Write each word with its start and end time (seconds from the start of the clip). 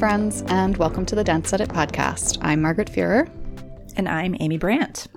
friends, 0.00 0.42
and 0.46 0.78
welcome 0.78 1.04
to 1.04 1.14
the 1.14 1.22
Dance 1.22 1.52
Edit 1.52 1.68
podcast. 1.68 2.38
I'm 2.40 2.62
Margaret 2.62 2.90
Fuhrer. 2.90 3.28
And 3.96 4.08
I'm 4.08 4.34
Amy 4.40 4.56
Brandt. 4.56 5.08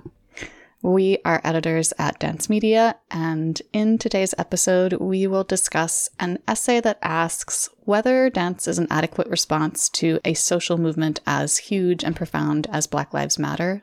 We 0.82 1.16
are 1.24 1.40
editors 1.42 1.94
at 1.98 2.18
Dance 2.18 2.50
Media, 2.50 2.96
and 3.10 3.62
in 3.72 3.96
today's 3.96 4.34
episode, 4.36 4.92
we 5.00 5.26
will 5.26 5.42
discuss 5.42 6.10
an 6.20 6.38
essay 6.46 6.82
that 6.82 6.98
asks 7.00 7.70
whether 7.84 8.28
dance 8.28 8.68
is 8.68 8.78
an 8.78 8.86
adequate 8.90 9.28
response 9.28 9.88
to 9.88 10.20
a 10.22 10.34
social 10.34 10.76
movement 10.76 11.22
as 11.26 11.56
huge 11.56 12.04
and 12.04 12.14
profound 12.14 12.66
as 12.70 12.86
Black 12.86 13.14
Lives 13.14 13.38
Matter. 13.38 13.80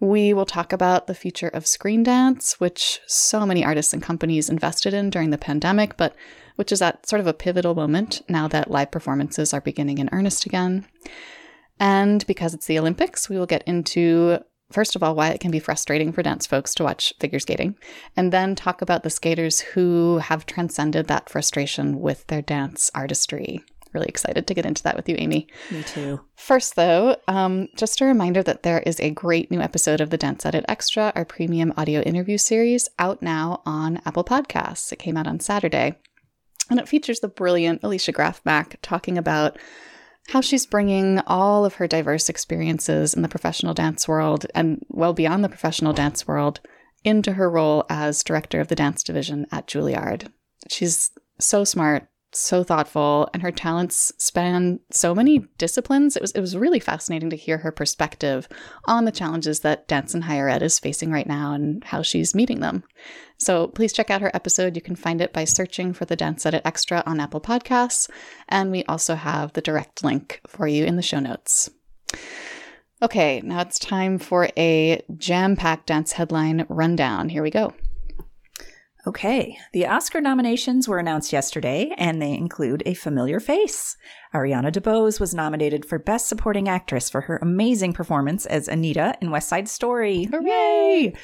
We 0.00 0.32
will 0.32 0.46
talk 0.46 0.72
about 0.72 1.06
the 1.06 1.14
future 1.14 1.48
of 1.48 1.66
screen 1.66 2.02
dance, 2.02 2.58
which 2.58 3.00
so 3.06 3.44
many 3.44 3.64
artists 3.64 3.92
and 3.92 4.02
companies 4.02 4.48
invested 4.48 4.94
in 4.94 5.10
during 5.10 5.30
the 5.30 5.38
pandemic, 5.38 5.96
but 5.98 6.16
which 6.56 6.72
is 6.72 6.80
at 6.80 7.06
sort 7.06 7.20
of 7.20 7.26
a 7.26 7.34
pivotal 7.34 7.74
moment 7.74 8.22
now 8.28 8.48
that 8.48 8.70
live 8.70 8.90
performances 8.90 9.52
are 9.52 9.60
beginning 9.60 9.98
in 9.98 10.08
earnest 10.10 10.46
again. 10.46 10.86
And 11.78 12.26
because 12.26 12.54
it's 12.54 12.66
the 12.66 12.78
Olympics, 12.78 13.28
we 13.28 13.38
will 13.38 13.46
get 13.46 13.62
into 13.66 14.40
first 14.70 14.96
of 14.96 15.02
all, 15.02 15.14
why 15.14 15.30
it 15.30 15.40
can 15.40 15.50
be 15.50 15.58
frustrating 15.58 16.12
for 16.12 16.22
dance 16.22 16.46
folks 16.46 16.74
to 16.76 16.84
watch 16.84 17.12
figure 17.20 17.40
skating, 17.40 17.74
and 18.16 18.32
then 18.32 18.54
talk 18.54 18.80
about 18.80 19.02
the 19.02 19.10
skaters 19.10 19.60
who 19.60 20.18
have 20.18 20.46
transcended 20.46 21.08
that 21.08 21.28
frustration 21.28 22.00
with 22.00 22.26
their 22.28 22.42
dance 22.42 22.90
artistry. 22.94 23.64
Really 23.92 24.08
excited 24.08 24.46
to 24.46 24.54
get 24.54 24.66
into 24.66 24.82
that 24.84 24.96
with 24.96 25.08
you, 25.08 25.16
Amy. 25.18 25.48
Me 25.70 25.82
too. 25.82 26.20
First, 26.36 26.76
though, 26.76 27.16
um, 27.26 27.68
just 27.76 28.00
a 28.00 28.04
reminder 28.04 28.42
that 28.42 28.62
there 28.62 28.80
is 28.80 29.00
a 29.00 29.10
great 29.10 29.50
new 29.50 29.60
episode 29.60 30.00
of 30.00 30.10
the 30.10 30.16
Dance 30.16 30.46
Edit 30.46 30.64
Extra, 30.68 31.12
our 31.16 31.24
premium 31.24 31.72
audio 31.76 32.00
interview 32.02 32.38
series, 32.38 32.88
out 32.98 33.20
now 33.20 33.62
on 33.66 34.00
Apple 34.06 34.24
Podcasts. 34.24 34.92
It 34.92 35.00
came 35.00 35.16
out 35.16 35.26
on 35.26 35.40
Saturday. 35.40 35.96
And 36.70 36.78
it 36.78 36.88
features 36.88 37.18
the 37.18 37.28
brilliant 37.28 37.82
Alicia 37.82 38.12
Graf 38.12 38.40
Mack 38.44 38.78
talking 38.80 39.18
about 39.18 39.58
how 40.28 40.40
she's 40.40 40.66
bringing 40.66 41.18
all 41.26 41.64
of 41.64 41.74
her 41.74 41.88
diverse 41.88 42.28
experiences 42.28 43.14
in 43.14 43.22
the 43.22 43.28
professional 43.28 43.74
dance 43.74 44.06
world 44.06 44.46
and 44.54 44.84
well 44.88 45.12
beyond 45.12 45.42
the 45.42 45.48
professional 45.48 45.92
dance 45.92 46.28
world 46.28 46.60
into 47.02 47.32
her 47.32 47.50
role 47.50 47.84
as 47.88 48.22
director 48.22 48.60
of 48.60 48.68
the 48.68 48.76
dance 48.76 49.02
division 49.02 49.46
at 49.50 49.66
Juilliard. 49.66 50.30
She's 50.68 51.10
so 51.38 51.64
smart, 51.64 52.06
so 52.32 52.62
thoughtful 52.62 53.28
and 53.32 53.42
her 53.42 53.50
talents 53.50 54.12
span 54.18 54.80
so 54.90 55.14
many 55.14 55.40
disciplines. 55.58 56.16
It 56.16 56.22
was 56.22 56.32
it 56.32 56.40
was 56.40 56.56
really 56.56 56.80
fascinating 56.80 57.30
to 57.30 57.36
hear 57.36 57.58
her 57.58 57.72
perspective 57.72 58.48
on 58.86 59.04
the 59.04 59.12
challenges 59.12 59.60
that 59.60 59.88
dance 59.88 60.14
in 60.14 60.22
higher 60.22 60.48
ed 60.48 60.62
is 60.62 60.78
facing 60.78 61.10
right 61.10 61.26
now 61.26 61.52
and 61.52 61.82
how 61.84 62.02
she's 62.02 62.34
meeting 62.34 62.60
them. 62.60 62.84
So 63.38 63.68
please 63.68 63.92
check 63.92 64.10
out 64.10 64.20
her 64.20 64.30
episode. 64.34 64.76
You 64.76 64.82
can 64.82 64.96
find 64.96 65.20
it 65.20 65.32
by 65.32 65.44
searching 65.44 65.92
for 65.92 66.04
the 66.04 66.16
Dance 66.16 66.44
Edit 66.44 66.62
Extra 66.64 67.02
on 67.06 67.20
Apple 67.20 67.40
Podcasts, 67.40 68.08
and 68.48 68.70
we 68.70 68.84
also 68.84 69.14
have 69.14 69.54
the 69.54 69.62
direct 69.62 70.04
link 70.04 70.40
for 70.46 70.68
you 70.68 70.84
in 70.84 70.96
the 70.96 71.02
show 71.02 71.20
notes. 71.20 71.70
Okay, 73.02 73.40
now 73.42 73.62
it's 73.62 73.78
time 73.78 74.18
for 74.18 74.50
a 74.58 75.02
jam-packed 75.16 75.86
dance 75.86 76.12
headline 76.12 76.66
rundown. 76.68 77.30
Here 77.30 77.42
we 77.42 77.50
go. 77.50 77.72
Okay, 79.06 79.56
the 79.72 79.86
Oscar 79.86 80.20
nominations 80.20 80.86
were 80.86 80.98
announced 80.98 81.32
yesterday, 81.32 81.94
and 81.96 82.20
they 82.20 82.34
include 82.34 82.82
a 82.84 82.92
familiar 82.92 83.40
face. 83.40 83.96
Ariana 84.32 84.70
DeBose 84.70 85.18
was 85.18 85.34
nominated 85.34 85.84
for 85.84 85.98
Best 85.98 86.28
Supporting 86.28 86.68
Actress 86.68 87.10
for 87.10 87.22
her 87.22 87.38
amazing 87.42 87.92
performance 87.92 88.46
as 88.46 88.68
Anita 88.68 89.16
in 89.20 89.32
West 89.32 89.48
Side 89.48 89.68
Story. 89.68 90.28
Hooray! 90.30 91.14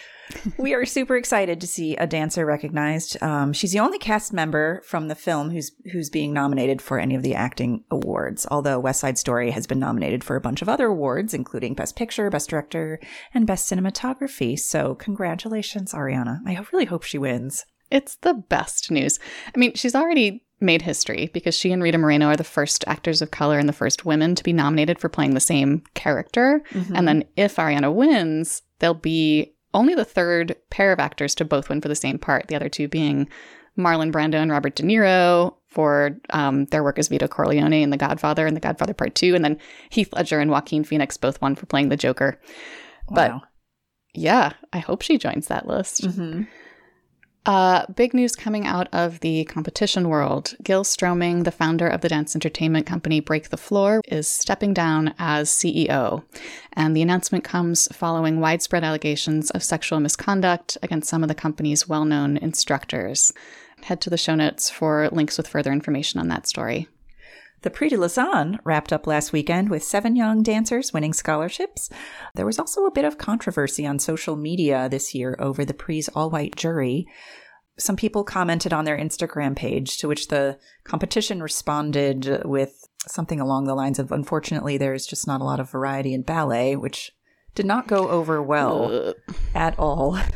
we 0.59 0.75
are 0.75 0.85
super 0.85 1.17
excited 1.17 1.61
to 1.61 1.69
see 1.69 1.95
a 1.97 2.07
dancer 2.09 2.45
recognized. 2.45 3.23
Um, 3.23 3.53
she's 3.53 3.71
the 3.71 3.79
only 3.79 3.99
cast 3.99 4.33
member 4.33 4.83
from 4.85 5.07
the 5.07 5.15
film 5.15 5.51
who's 5.51 5.71
who's 5.93 6.11
being 6.11 6.33
nominated 6.33 6.83
for 6.83 6.99
any 6.99 7.15
of 7.15 7.23
the 7.23 7.37
acting 7.37 7.85
awards. 7.93 8.45
Although 8.51 8.81
West 8.81 9.01
Side 9.01 9.19
Story 9.19 9.53
has 9.53 9.69
been 9.69 9.79
nominated 9.79 10.25
for 10.25 10.35
a 10.35 10.41
bunch 10.41 10.61
of 10.61 10.69
other 10.69 10.87
awards, 10.87 11.33
including 11.33 11.75
Best 11.75 11.95
Picture, 11.95 12.29
Best 12.29 12.51
Director, 12.51 12.99
and 13.33 13.47
Best 13.47 13.71
Cinematography. 13.71 14.59
So 14.59 14.97
congratulations, 14.97 15.93
Ariana. 15.93 16.41
I 16.45 16.59
really 16.73 16.87
hope 16.87 17.05
she 17.05 17.19
wins. 17.19 17.65
It's 17.91 18.17
the 18.17 18.35
best 18.35 18.91
news. 18.91 19.21
I 19.55 19.59
mean, 19.59 19.75
she's 19.75 19.95
already 19.95 20.46
made 20.61 20.83
history 20.83 21.31
because 21.33 21.55
she 21.55 21.73
and 21.73 21.83
Rita 21.83 21.99
Moreno 21.99 22.29
are 22.29 22.37
the 22.37 22.45
first 22.45 22.85
actors 22.87 23.21
of 23.21 23.31
color 23.31 23.59
and 23.59 23.69
the 23.69 23.75
first 23.75 24.05
women 24.05 24.35
to 24.35 24.45
be 24.45 24.53
nominated 24.53 24.99
for 24.99 25.09
playing 25.09 25.35
the 25.35 25.41
same 25.41 25.83
character. 25.95 26.63
Mm-hmm. 26.73 26.97
And 26.97 27.09
then 27.09 27.25
if 27.37 27.57
Ariana 27.57 27.93
wins, 27.93 28.63
they'll 28.79 28.95
be 28.95 29.55
only 29.75 29.95
the 29.95 30.05
third 30.05 30.57
pair 30.71 30.93
of 30.93 30.99
actors 30.99 31.35
to 31.37 31.45
both 31.45 31.69
win 31.69 31.81
for 31.81 31.89
the 31.89 31.95
same 31.95 32.19
part, 32.19 32.49
the 32.49 32.57
other 32.57 32.71
two 32.71 32.89
being 32.89 33.29
Marlon 33.79 34.11
Brando 34.11 34.37
and 34.37 34.51
Robert 34.51 34.75
De 34.75 34.83
Niro 34.83 35.55
for 35.69 36.19
um, 36.31 36.65
their 36.67 36.83
work 36.83 36.99
as 36.99 37.09
Vito 37.09 37.29
Corleone 37.29 37.83
in 37.83 37.91
The 37.91 37.99
Godfather 37.99 38.47
and 38.47 38.57
The 38.57 38.61
Godfather 38.61 38.95
Part 38.95 39.15
2. 39.15 39.35
And 39.35 39.45
then 39.45 39.59
Heath 39.91 40.11
Ledger 40.15 40.41
and 40.41 40.51
Joaquin 40.51 40.85
Phoenix 40.85 41.19
both 41.19 41.41
won 41.43 41.55
for 41.55 41.67
playing 41.67 41.91
the 41.91 41.97
Joker. 41.99 42.41
Wow. 43.11 43.15
But 43.15 43.49
yeah, 44.15 44.55
I 44.73 44.79
hope 44.79 45.03
she 45.03 45.19
joins 45.19 45.49
that 45.49 45.67
list. 45.67 46.05
Mm-hmm. 46.05 46.45
Uh, 47.47 47.87
big 47.95 48.13
news 48.13 48.35
coming 48.35 48.67
out 48.67 48.89
of 48.93 49.21
the 49.21 49.45
competition 49.45 50.09
world. 50.09 50.57
Gil 50.65 50.83
Stroming, 50.83 51.45
the 51.45 51.53
founder 51.53 51.87
of 51.87 52.01
the 52.01 52.09
dance 52.09 52.35
entertainment 52.35 52.87
company 52.87 53.21
Break 53.21 53.51
the 53.51 53.57
Floor, 53.57 54.01
is 54.09 54.27
stepping 54.27 54.75
down 54.75 55.15
as 55.17 55.49
CEO. 55.49 56.25
And 56.73 56.97
the 56.97 57.03
announcement 57.03 57.45
comes 57.45 57.87
following 57.93 58.41
widespread 58.41 58.83
allegations 58.83 59.53
of 59.53 59.63
sexual 59.63 60.01
misconduct 60.01 60.77
against 60.83 61.09
some 61.09 61.23
of 61.23 61.29
the 61.29 61.37
company's 61.37 61.89
well 61.89 62.05
known 62.05 62.37
instructors. 62.37 63.33
Head 63.85 64.01
to 64.01 64.11
the 64.11 64.17
show 64.17 64.35
notes 64.35 64.69
for 64.69 65.09
links 65.13 65.37
with 65.37 65.47
further 65.47 65.71
information 65.71 66.19
on 66.19 66.27
that 66.29 66.49
story. 66.49 66.89
The 67.63 67.71
Prix 67.71 67.91
de 67.91 67.97
Lausanne 67.97 68.59
wrapped 68.65 68.93
up 68.93 69.07
last 69.07 69.33
weekend 69.33 69.71
with 69.71 69.83
seven 69.83 70.15
young 70.15 70.43
dancers 70.43 70.93
winning 70.93 71.13
scholarships. 71.13 71.91
There 72.35 72.47
was 72.47 72.59
also 72.59 72.85
a 72.85 72.91
bit 72.91 73.05
of 73.05 73.19
controversy 73.19 73.87
on 73.87 73.99
social 73.99 74.37
media 74.37 74.89
this 74.89 75.15
year 75.15 75.37
over 75.39 75.65
the 75.65 75.75
Prix's 75.75 76.09
all 76.15 76.31
white 76.31 76.57
jury. 76.57 77.07
Some 77.79 77.97
people 77.97 78.25
commented 78.25 78.73
on 78.73 78.85
their 78.85 78.97
Instagram 78.97 79.57
page, 79.57 79.99
to 79.99 80.09
which 80.09 80.29
the 80.29 80.59
competition 80.85 81.43
responded 81.43 82.43
with 82.45 82.87
something 83.07 83.41
along 83.41 83.65
the 83.65 83.75
lines 83.75 83.99
of 83.99 84.13
Unfortunately, 84.13 84.79
there's 84.79 85.07
just 85.07 85.27
not 85.27 85.41
a 85.41 85.45
lot 85.45 85.61
of 85.61 85.71
variety 85.71 86.15
in 86.15 86.23
ballet, 86.23 86.77
which 86.77 87.13
did 87.55 87.67
not 87.67 87.89
go 87.89 88.09
over 88.09 88.43
well 88.43 89.15
at 89.55 89.79
all. 89.79 90.19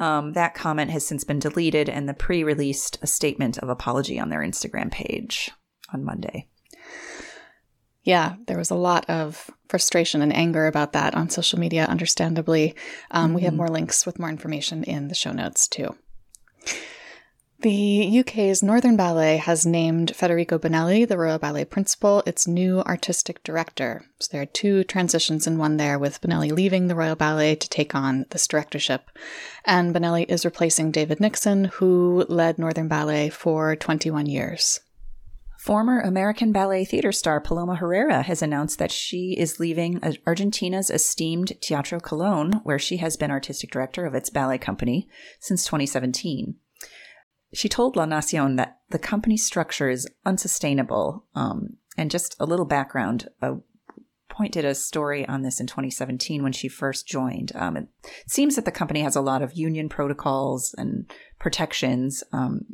Um, 0.00 0.32
that 0.32 0.54
comment 0.54 0.90
has 0.90 1.06
since 1.06 1.22
been 1.22 1.38
deleted, 1.38 1.88
and 1.88 2.08
the 2.08 2.14
Prix 2.14 2.42
released 2.42 2.98
a 3.00 3.06
statement 3.06 3.58
of 3.58 3.68
apology 3.68 4.18
on 4.18 4.28
their 4.28 4.40
Instagram 4.40 4.90
page 4.90 5.52
on 5.92 6.04
Monday. 6.04 6.48
Yeah, 8.02 8.36
there 8.46 8.58
was 8.58 8.70
a 8.70 8.74
lot 8.74 9.08
of 9.08 9.50
frustration 9.68 10.20
and 10.20 10.34
anger 10.34 10.66
about 10.66 10.92
that 10.92 11.14
on 11.14 11.30
social 11.30 11.58
media, 11.58 11.86
understandably. 11.86 12.74
Um, 13.10 13.26
mm-hmm. 13.26 13.34
We 13.34 13.42
have 13.42 13.52
mm-hmm. 13.52 13.58
more 13.58 13.68
links 13.68 14.04
with 14.04 14.18
more 14.18 14.28
information 14.28 14.84
in 14.84 15.08
the 15.08 15.14
show 15.14 15.32
notes, 15.32 15.66
too. 15.66 15.96
The 17.60 18.20
UK's 18.20 18.62
Northern 18.62 18.94
Ballet 18.94 19.38
has 19.38 19.64
named 19.64 20.14
Federico 20.14 20.58
Bonelli, 20.58 21.08
the 21.08 21.16
Royal 21.16 21.38
Ballet 21.38 21.64
Principal, 21.64 22.22
its 22.26 22.46
new 22.46 22.80
artistic 22.80 23.42
director. 23.42 24.04
So 24.20 24.28
there 24.30 24.42
are 24.42 24.46
two 24.46 24.84
transitions 24.84 25.46
in 25.46 25.56
one 25.56 25.78
there, 25.78 25.98
with 25.98 26.20
Bonelli 26.20 26.52
leaving 26.52 26.88
the 26.88 26.94
Royal 26.94 27.16
Ballet 27.16 27.54
to 27.54 27.68
take 27.70 27.94
on 27.94 28.26
this 28.28 28.46
directorship. 28.46 29.10
And 29.64 29.94
Bonelli 29.94 30.26
is 30.28 30.44
replacing 30.44 30.90
David 30.90 31.20
Nixon, 31.20 31.64
who 31.64 32.26
led 32.28 32.58
Northern 32.58 32.86
Ballet 32.86 33.30
for 33.30 33.76
21 33.76 34.26
years. 34.26 34.80
Former 35.64 36.00
American 36.00 36.52
Ballet 36.52 36.84
theater 36.84 37.10
star 37.10 37.40
Paloma 37.40 37.76
Herrera 37.76 38.20
has 38.20 38.42
announced 38.42 38.78
that 38.78 38.92
she 38.92 39.34
is 39.38 39.58
leaving 39.58 39.98
Argentina's 40.26 40.90
esteemed 40.90 41.58
Teatro 41.62 42.00
Colón, 42.00 42.60
where 42.64 42.78
she 42.78 42.98
has 42.98 43.16
been 43.16 43.30
artistic 43.30 43.70
director 43.70 44.04
of 44.04 44.14
its 44.14 44.28
ballet 44.28 44.58
company 44.58 45.08
since 45.40 45.64
2017. 45.64 46.56
She 47.54 47.70
told 47.70 47.96
La 47.96 48.04
Nacion 48.04 48.58
that 48.58 48.80
the 48.90 48.98
company 48.98 49.38
structure 49.38 49.88
is 49.88 50.06
unsustainable. 50.26 51.24
Um, 51.34 51.78
and 51.96 52.10
just 52.10 52.36
a 52.38 52.44
little 52.44 52.66
background 52.66 53.30
uh, 53.40 53.54
Pointe 54.28 54.52
did 54.52 54.66
a 54.66 54.74
story 54.74 55.26
on 55.26 55.40
this 55.40 55.60
in 55.60 55.66
2017 55.66 56.42
when 56.42 56.52
she 56.52 56.68
first 56.68 57.08
joined. 57.08 57.52
Um, 57.54 57.78
it 57.78 57.88
seems 58.26 58.56
that 58.56 58.66
the 58.66 58.70
company 58.70 59.00
has 59.00 59.16
a 59.16 59.22
lot 59.22 59.40
of 59.40 59.54
union 59.54 59.88
protocols 59.88 60.74
and 60.76 61.10
protections. 61.38 62.22
Um, 62.32 62.66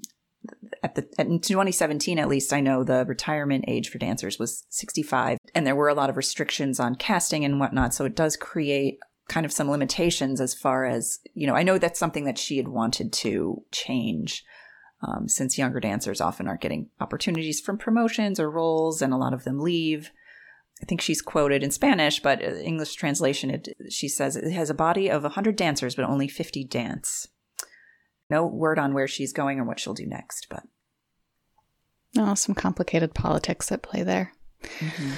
at 0.83 0.95
the 0.95 1.07
in 1.19 1.41
2017 1.41 2.19
at 2.19 2.29
least 2.29 2.53
i 2.53 2.61
know 2.61 2.83
the 2.83 3.05
retirement 3.07 3.65
age 3.69 3.89
for 3.91 3.99
dancers 3.99 4.39
was 4.39 4.65
65 4.71 5.39
and 5.55 5.67
there 5.67 5.77
were 5.77 5.89
a 5.89 5.95
lot 5.95 6.11
of 6.11 6.17
restrictions 6.17 6.81
on 6.81 6.95
casting 6.95 7.45
and 7.45 7.61
whatnot 7.61 7.93
so 7.93 8.05
it 8.05 8.17
does 8.17 8.37
create 8.37 8.99
kind 9.29 9.45
of 9.45 9.53
some 9.53 9.71
limitations 9.71 10.41
as 10.41 10.55
far 10.55 10.85
as 10.85 11.19
you 11.35 11.47
know 11.47 11.55
i 11.55 11.63
know 11.63 11.79
that's 11.79 11.99
something 11.99 12.25
that 12.25 12.39
she 12.39 12.57
had 12.57 12.69
wanted 12.69 13.13
to 13.13 13.63
change 13.71 14.45
um, 15.03 15.29
since 15.29 15.59
younger 15.59 15.81
dancers 15.81 16.21
often 16.21 16.47
aren't 16.47 16.61
getting 16.61 16.89
opportunities 17.01 17.61
from 17.61 17.79
promotions 17.79 18.41
or 18.41 18.51
roles 18.51 19.03
and 19.03 19.13
a 19.13 19.19
lot 19.19 19.35
of 19.35 19.45
them 19.45 19.61
leave 19.61 20.11
I 20.83 20.87
think 20.87 21.01
she's 21.01 21.21
quoted 21.21 21.63
in 21.63 21.71
Spanish, 21.71 22.21
but 22.21 22.43
uh, 22.43 22.55
English 22.55 22.95
translation, 22.95 23.51
it, 23.51 23.69
she 23.91 24.09
says 24.09 24.37
it 24.37 24.51
has 24.53 24.71
a 24.71 24.75
body 24.75 25.11
of 25.11 25.23
100 25.23 25.57
dancers, 25.57 25.95
but 25.95 26.07
only 26.07 26.29
50 26.29 26.65
dance. 26.65 27.29
No 28.31 28.47
word 28.47 28.79
on 28.79 28.95
where 28.95 29.09
she's 29.09 29.33
going 29.33 29.59
or 29.59 29.65
what 29.65 29.81
she'll 29.81 29.95
do 29.95 30.07
next, 30.07 30.47
but. 30.49 30.63
Oh, 32.17 32.35
some 32.35 32.55
complicated 32.55 33.15
politics 33.15 33.71
at 33.71 33.83
play 33.83 34.03
there. 34.03 34.33
Mm-hmm. 34.63 35.13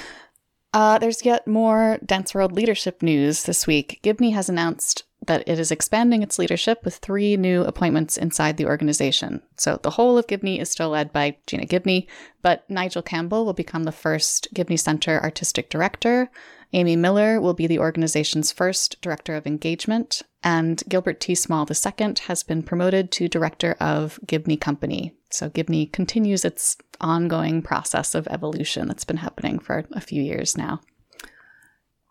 Uh, 0.73 0.97
there's 0.97 1.23
yet 1.23 1.47
more 1.47 1.99
Dance 2.03 2.33
World 2.33 2.51
leadership 2.51 3.03
news 3.03 3.43
this 3.43 3.67
week. 3.67 3.99
Gibney 4.01 4.31
has 4.31 4.49
announced 4.49 5.03
that 5.27 5.47
it 5.47 5.59
is 5.59 5.71
expanding 5.71 6.23
its 6.23 6.39
leadership 6.39 6.83
with 6.83 6.95
three 6.95 7.37
new 7.37 7.61
appointments 7.61 8.17
inside 8.17 8.57
the 8.57 8.65
organization. 8.65 9.41
So 9.55 9.79
the 9.81 9.91
whole 9.91 10.17
of 10.17 10.27
Gibney 10.27 10.59
is 10.59 10.69
still 10.69 10.89
led 10.89 11.13
by 11.13 11.37
Gina 11.47 11.65
Gibney, 11.65 12.07
but 12.41 12.67
Nigel 12.69 13.03
Campbell 13.03 13.45
will 13.45 13.53
become 13.53 13.83
the 13.83 13.91
first 13.91 14.47
Gibney 14.53 14.77
Center 14.77 15.21
artistic 15.21 15.69
director. 15.69 16.29
Amy 16.73 16.95
Miller 16.95 17.39
will 17.39 17.53
be 17.53 17.67
the 17.67 17.79
organization's 17.79 18.51
first 18.51 18.99
director 19.01 19.35
of 19.35 19.45
engagement, 19.45 20.23
and 20.43 20.83
Gilbert 20.89 21.19
T. 21.19 21.35
Small 21.35 21.65
II 21.69 22.13
has 22.27 22.43
been 22.43 22.63
promoted 22.63 23.11
to 23.13 23.27
director 23.27 23.75
of 23.79 24.19
Gibney 24.25 24.57
Company. 24.57 25.15
So 25.29 25.49
Gibney 25.49 25.87
continues 25.87 26.45
its 26.45 26.77
ongoing 26.99 27.61
process 27.61 28.13
of 28.13 28.27
evolution 28.27 28.87
that's 28.87 29.05
been 29.05 29.17
happening 29.17 29.59
for 29.59 29.85
a 29.91 30.01
few 30.01 30.21
years 30.21 30.57
now. 30.57 30.81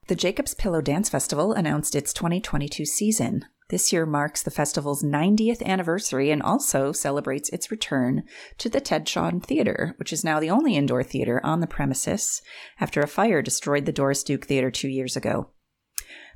The 0.08 0.16
Jacob's 0.16 0.54
Pillow 0.54 0.80
Dance 0.80 1.08
Festival 1.08 1.52
announced 1.52 1.94
its 1.94 2.12
2022 2.12 2.84
season. 2.84 3.44
This 3.70 3.92
year 3.92 4.04
marks 4.04 4.42
the 4.42 4.50
festival's 4.50 5.02
90th 5.02 5.62
anniversary 5.62 6.30
and 6.30 6.42
also 6.42 6.92
celebrates 6.92 7.48
its 7.50 7.70
return 7.70 8.24
to 8.58 8.68
the 8.68 8.80
Ted 8.80 9.08
Shawn 9.08 9.40
Theater, 9.40 9.94
which 9.98 10.12
is 10.12 10.24
now 10.24 10.40
the 10.40 10.50
only 10.50 10.76
indoor 10.76 11.02
theater 11.02 11.40
on 11.44 11.60
the 11.60 11.66
premises 11.66 12.42
after 12.80 13.00
a 13.00 13.06
fire 13.06 13.40
destroyed 13.40 13.86
the 13.86 13.92
Doris 13.92 14.22
Duke 14.22 14.44
Theater 14.46 14.70
two 14.70 14.88
years 14.88 15.16
ago. 15.16 15.50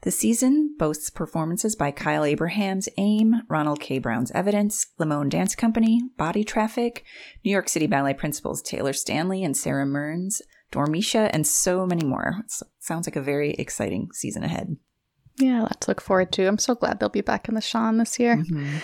The 0.02 0.10
season 0.10 0.74
boasts 0.78 1.10
performances 1.10 1.74
by 1.74 1.90
Kyle 1.90 2.24
Abraham's 2.24 2.88
AIM, 2.96 3.42
Ronald 3.48 3.80
K. 3.80 3.98
Brown's 3.98 4.30
Evidence, 4.32 4.86
Limon 4.98 5.28
Dance 5.28 5.54
Company, 5.54 6.00
Body 6.16 6.44
Traffic, 6.44 7.04
New 7.44 7.50
York 7.50 7.68
City 7.68 7.86
Ballet 7.86 8.14
principals 8.14 8.62
Taylor 8.62 8.92
Stanley 8.92 9.42
and 9.42 9.56
Sara 9.56 9.86
Mearns, 9.86 10.42
Dormeshia, 10.70 11.30
and 11.32 11.46
so 11.46 11.86
many 11.86 12.04
more. 12.04 12.36
It 12.44 12.52
sounds 12.78 13.06
like 13.06 13.16
a 13.16 13.22
very 13.22 13.52
exciting 13.54 14.10
season 14.12 14.44
ahead. 14.44 14.76
Yeah, 15.38 15.62
let's 15.62 15.88
look 15.88 16.00
forward 16.00 16.32
to. 16.32 16.46
I'm 16.46 16.58
so 16.58 16.74
glad 16.74 16.98
they'll 16.98 17.08
be 17.08 17.20
back 17.20 17.48
in 17.48 17.54
the 17.54 17.60
Shawn 17.60 17.98
this 17.98 18.18
year. 18.18 18.36
Mm-hmm. 18.36 18.76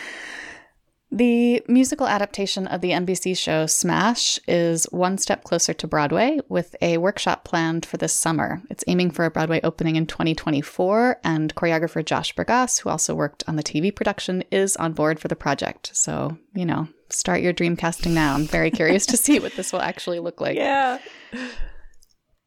The 1.14 1.62
musical 1.68 2.08
adaptation 2.08 2.66
of 2.66 2.80
the 2.80 2.92
NBC 2.92 3.36
show 3.36 3.66
Smash 3.66 4.40
is 4.48 4.84
one 4.84 5.18
step 5.18 5.44
closer 5.44 5.74
to 5.74 5.86
Broadway 5.86 6.38
with 6.48 6.74
a 6.80 6.96
workshop 6.96 7.44
planned 7.44 7.84
for 7.84 7.98
this 7.98 8.14
summer. 8.14 8.62
It's 8.70 8.82
aiming 8.86 9.10
for 9.10 9.26
a 9.26 9.30
Broadway 9.30 9.60
opening 9.62 9.96
in 9.96 10.06
2024, 10.06 11.20
and 11.22 11.54
choreographer 11.54 12.02
Josh 12.02 12.34
Bergasse, 12.34 12.80
who 12.80 12.88
also 12.88 13.14
worked 13.14 13.44
on 13.46 13.56
the 13.56 13.62
TV 13.62 13.94
production, 13.94 14.42
is 14.50 14.74
on 14.76 14.94
board 14.94 15.20
for 15.20 15.28
the 15.28 15.36
project. 15.36 15.90
So, 15.94 16.38
you 16.54 16.64
know, 16.64 16.88
start 17.10 17.42
your 17.42 17.52
dream 17.52 17.76
casting 17.76 18.14
now. 18.14 18.34
I'm 18.34 18.46
very 18.46 18.70
curious 18.70 19.04
to 19.06 19.18
see 19.18 19.38
what 19.38 19.52
this 19.52 19.70
will 19.70 19.82
actually 19.82 20.18
look 20.18 20.40
like. 20.40 20.56
Yeah. 20.56 20.98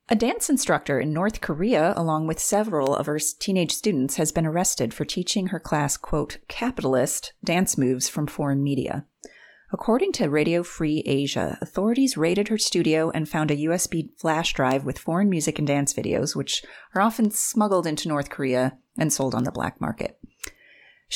A 0.08 0.16
dance 0.16 0.52
instructor 0.52 1.00
in 1.00 1.14
North 1.14 1.42
Korea, 1.42 1.92
along 1.98 2.28
with 2.28 2.40
several 2.40 2.96
of 2.96 3.08
her 3.08 3.18
teenage 3.18 3.72
students, 3.72 4.18
has 4.18 4.32
been 4.32 4.46
arrested 4.46 4.94
for 4.94 5.04
teaching 5.04 5.48
her 5.48 5.60
class, 5.60 5.98
quote, 5.98 6.38
capitalist 6.48 7.34
dance 7.44 7.76
moves 7.76 8.08
from 8.08 8.28
foreign 8.28 8.64
media. 8.64 9.08
According 9.74 10.12
to 10.14 10.30
Radio 10.30 10.62
Free 10.62 11.02
Asia, 11.08 11.58
authorities 11.60 12.18
raided 12.18 12.50
her 12.50 12.58
studio 12.60 13.10
and 13.10 13.28
found 13.28 13.50
a 13.50 13.58
USB 13.58 14.12
flash 14.16 14.54
drive 14.54 14.86
with 14.86 15.00
foreign 15.00 15.28
music 15.28 15.58
and 15.58 15.68
dance 15.68 15.92
videos, 15.92 16.36
which 16.36 16.64
are 16.94 17.02
often 17.02 17.32
smuggled 17.32 17.88
into 17.88 18.08
North 18.08 18.30
Korea 18.30 18.78
and 19.00 19.12
sold 19.12 19.34
on 19.34 19.44
the 19.44 19.52
black 19.52 19.82
market. 19.82 20.20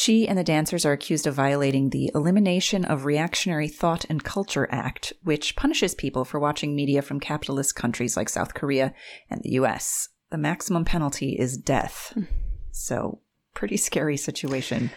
She 0.01 0.30
and 0.30 0.38
the 0.38 0.46
dancers 0.46 0.86
are 0.86 0.94
accused 0.94 1.28
of 1.28 1.36
violating 1.36 1.90
the 1.90 2.10
Elimination 2.16 2.86
of 2.86 3.04
Reactionary 3.04 3.68
Thought 3.68 4.06
and 4.07 4.24
Culture 4.24 4.66
Act, 4.72 5.12
which 5.24 5.57
punishes 5.57 5.94
people 5.94 6.24
for 6.24 6.40
watching 6.40 6.74
media 6.74 7.01
from 7.01 7.19
capitalist 7.19 7.75
countries 7.75 8.16
like 8.16 8.30
South 8.30 8.54
Korea 8.54 8.94
and 9.30 9.42
the 9.44 9.50
US. 9.60 10.07
The 10.30 10.38
maximum 10.38 10.86
penalty 10.86 11.36
is 11.38 11.57
death. 11.57 12.13
Hmm. 12.13 12.24
So, 12.72 13.19
pretty 13.54 13.75
scary 13.75 14.16
situation. 14.16 14.90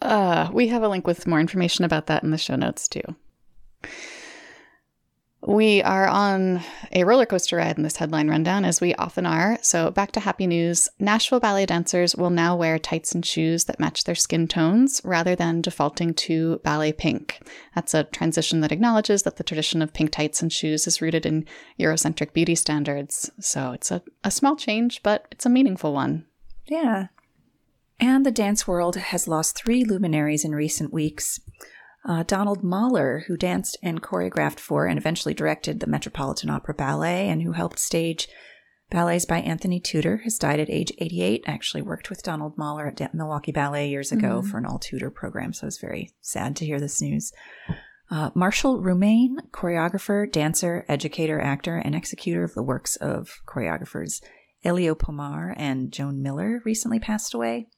Uh, 0.00 0.48
we 0.52 0.68
have 0.68 0.84
a 0.84 0.88
link 0.88 1.04
with 1.04 1.26
more 1.26 1.40
information 1.40 1.84
about 1.84 2.06
that 2.06 2.22
in 2.22 2.30
the 2.30 2.38
show 2.38 2.54
notes, 2.54 2.86
too. 2.86 3.02
We 5.48 5.82
are 5.82 6.06
on 6.06 6.60
a 6.92 7.04
roller 7.04 7.24
coaster 7.24 7.56
ride 7.56 7.78
in 7.78 7.82
this 7.82 7.96
headline 7.96 8.28
rundown, 8.28 8.66
as 8.66 8.82
we 8.82 8.94
often 8.96 9.24
are. 9.24 9.58
So, 9.62 9.90
back 9.90 10.12
to 10.12 10.20
happy 10.20 10.46
news 10.46 10.90
Nashville 10.98 11.40
ballet 11.40 11.64
dancers 11.64 12.14
will 12.14 12.28
now 12.28 12.54
wear 12.54 12.78
tights 12.78 13.14
and 13.14 13.24
shoes 13.24 13.64
that 13.64 13.80
match 13.80 14.04
their 14.04 14.14
skin 14.14 14.46
tones 14.46 15.00
rather 15.04 15.34
than 15.34 15.62
defaulting 15.62 16.12
to 16.12 16.58
ballet 16.64 16.92
pink. 16.92 17.40
That's 17.74 17.94
a 17.94 18.04
transition 18.04 18.60
that 18.60 18.72
acknowledges 18.72 19.22
that 19.22 19.36
the 19.36 19.42
tradition 19.42 19.80
of 19.80 19.94
pink 19.94 20.10
tights 20.10 20.42
and 20.42 20.52
shoes 20.52 20.86
is 20.86 21.00
rooted 21.00 21.24
in 21.24 21.46
Eurocentric 21.80 22.34
beauty 22.34 22.54
standards. 22.54 23.30
So, 23.40 23.72
it's 23.72 23.90
a, 23.90 24.02
a 24.24 24.30
small 24.30 24.54
change, 24.54 25.02
but 25.02 25.28
it's 25.30 25.46
a 25.46 25.48
meaningful 25.48 25.94
one. 25.94 26.26
Yeah. 26.66 27.06
And 27.98 28.26
the 28.26 28.30
dance 28.30 28.68
world 28.68 28.96
has 28.96 29.26
lost 29.26 29.56
three 29.56 29.82
luminaries 29.82 30.44
in 30.44 30.54
recent 30.54 30.92
weeks. 30.92 31.40
Uh, 32.08 32.22
Donald 32.22 32.64
Mahler, 32.64 33.24
who 33.26 33.36
danced 33.36 33.76
and 33.82 34.02
choreographed 34.02 34.58
for 34.58 34.86
and 34.86 34.98
eventually 34.98 35.34
directed 35.34 35.78
the 35.78 35.86
Metropolitan 35.86 36.48
Opera 36.48 36.72
Ballet 36.72 37.28
and 37.28 37.42
who 37.42 37.52
helped 37.52 37.78
stage 37.78 38.26
ballets 38.88 39.26
by 39.26 39.40
Anthony 39.40 39.78
Tudor, 39.78 40.22
has 40.24 40.38
died 40.38 40.58
at 40.58 40.70
age 40.70 40.90
88. 40.96 41.44
I 41.46 41.50
actually 41.52 41.82
worked 41.82 42.08
with 42.08 42.22
Donald 42.22 42.56
Mahler 42.56 42.86
at 42.86 43.14
Milwaukee 43.14 43.52
Ballet 43.52 43.90
years 43.90 44.10
ago 44.10 44.40
mm-hmm. 44.40 44.48
for 44.48 44.56
an 44.56 44.64
all 44.64 44.78
Tudor 44.78 45.10
program, 45.10 45.52
so 45.52 45.66
I 45.66 45.68
was 45.68 45.76
very 45.76 46.10
sad 46.22 46.56
to 46.56 46.64
hear 46.64 46.80
this 46.80 47.02
news. 47.02 47.30
Uh, 48.10 48.30
Martial 48.34 48.80
Roumain, 48.80 49.36
choreographer, 49.50 50.32
dancer, 50.32 50.86
educator, 50.88 51.38
actor, 51.38 51.76
and 51.76 51.94
executor 51.94 52.42
of 52.42 52.54
the 52.54 52.62
works 52.62 52.96
of 52.96 53.42
choreographers 53.46 54.22
Eleo 54.64 54.94
Pomare 54.94 55.52
and 55.58 55.92
Joan 55.92 56.22
Miller, 56.22 56.62
recently 56.64 56.98
passed 56.98 57.34
away 57.34 57.68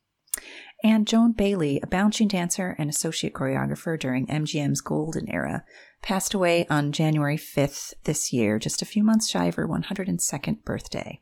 and 0.82 1.06
Joan 1.06 1.32
Bailey, 1.32 1.80
a 1.82 1.86
bouncing 1.86 2.28
dancer 2.28 2.74
and 2.78 2.88
associate 2.88 3.34
choreographer 3.34 3.98
during 3.98 4.26
MGM's 4.26 4.80
golden 4.80 5.28
era, 5.30 5.64
passed 6.02 6.34
away 6.34 6.66
on 6.70 6.92
January 6.92 7.36
5th 7.36 7.94
this 8.04 8.32
year, 8.32 8.58
just 8.58 8.82
a 8.82 8.86
few 8.86 9.04
months 9.04 9.28
shy 9.28 9.46
of 9.46 9.56
her 9.56 9.68
102nd 9.68 10.64
birthday. 10.64 11.20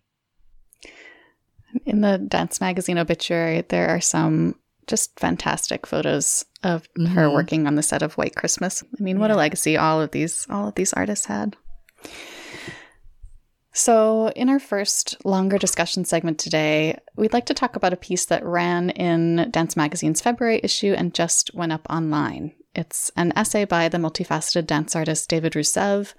In 1.84 2.00
the 2.00 2.18
Dance 2.18 2.60
Magazine 2.60 2.98
obituary, 2.98 3.64
there 3.68 3.88
are 3.88 4.00
some 4.00 4.54
just 4.86 5.18
fantastic 5.18 5.86
photos 5.86 6.44
of 6.62 6.88
mm-hmm. 6.94 7.06
her 7.06 7.30
working 7.30 7.66
on 7.66 7.74
the 7.74 7.82
set 7.82 8.02
of 8.02 8.14
White 8.14 8.34
Christmas. 8.34 8.82
I 8.98 9.02
mean, 9.02 9.18
what 9.18 9.30
yeah. 9.30 9.36
a 9.36 9.38
legacy 9.38 9.76
all 9.76 10.00
of 10.00 10.10
these 10.12 10.46
all 10.48 10.68
of 10.68 10.74
these 10.74 10.92
artists 10.94 11.26
had. 11.26 11.56
So, 13.78 14.32
in 14.34 14.48
our 14.48 14.58
first 14.58 15.24
longer 15.24 15.56
discussion 15.56 16.04
segment 16.04 16.40
today, 16.40 16.98
we'd 17.14 17.32
like 17.32 17.46
to 17.46 17.54
talk 17.54 17.76
about 17.76 17.92
a 17.92 17.96
piece 17.96 18.24
that 18.24 18.44
ran 18.44 18.90
in 18.90 19.52
Dance 19.52 19.76
Magazine's 19.76 20.20
February 20.20 20.60
issue 20.64 20.94
and 20.98 21.14
just 21.14 21.54
went 21.54 21.70
up 21.70 21.86
online. 21.88 22.54
It's 22.74 23.12
an 23.14 23.32
essay 23.36 23.64
by 23.64 23.88
the 23.88 23.98
multifaceted 23.98 24.66
dance 24.66 24.96
artist 24.96 25.30
David 25.30 25.52
Roussève, 25.52 26.12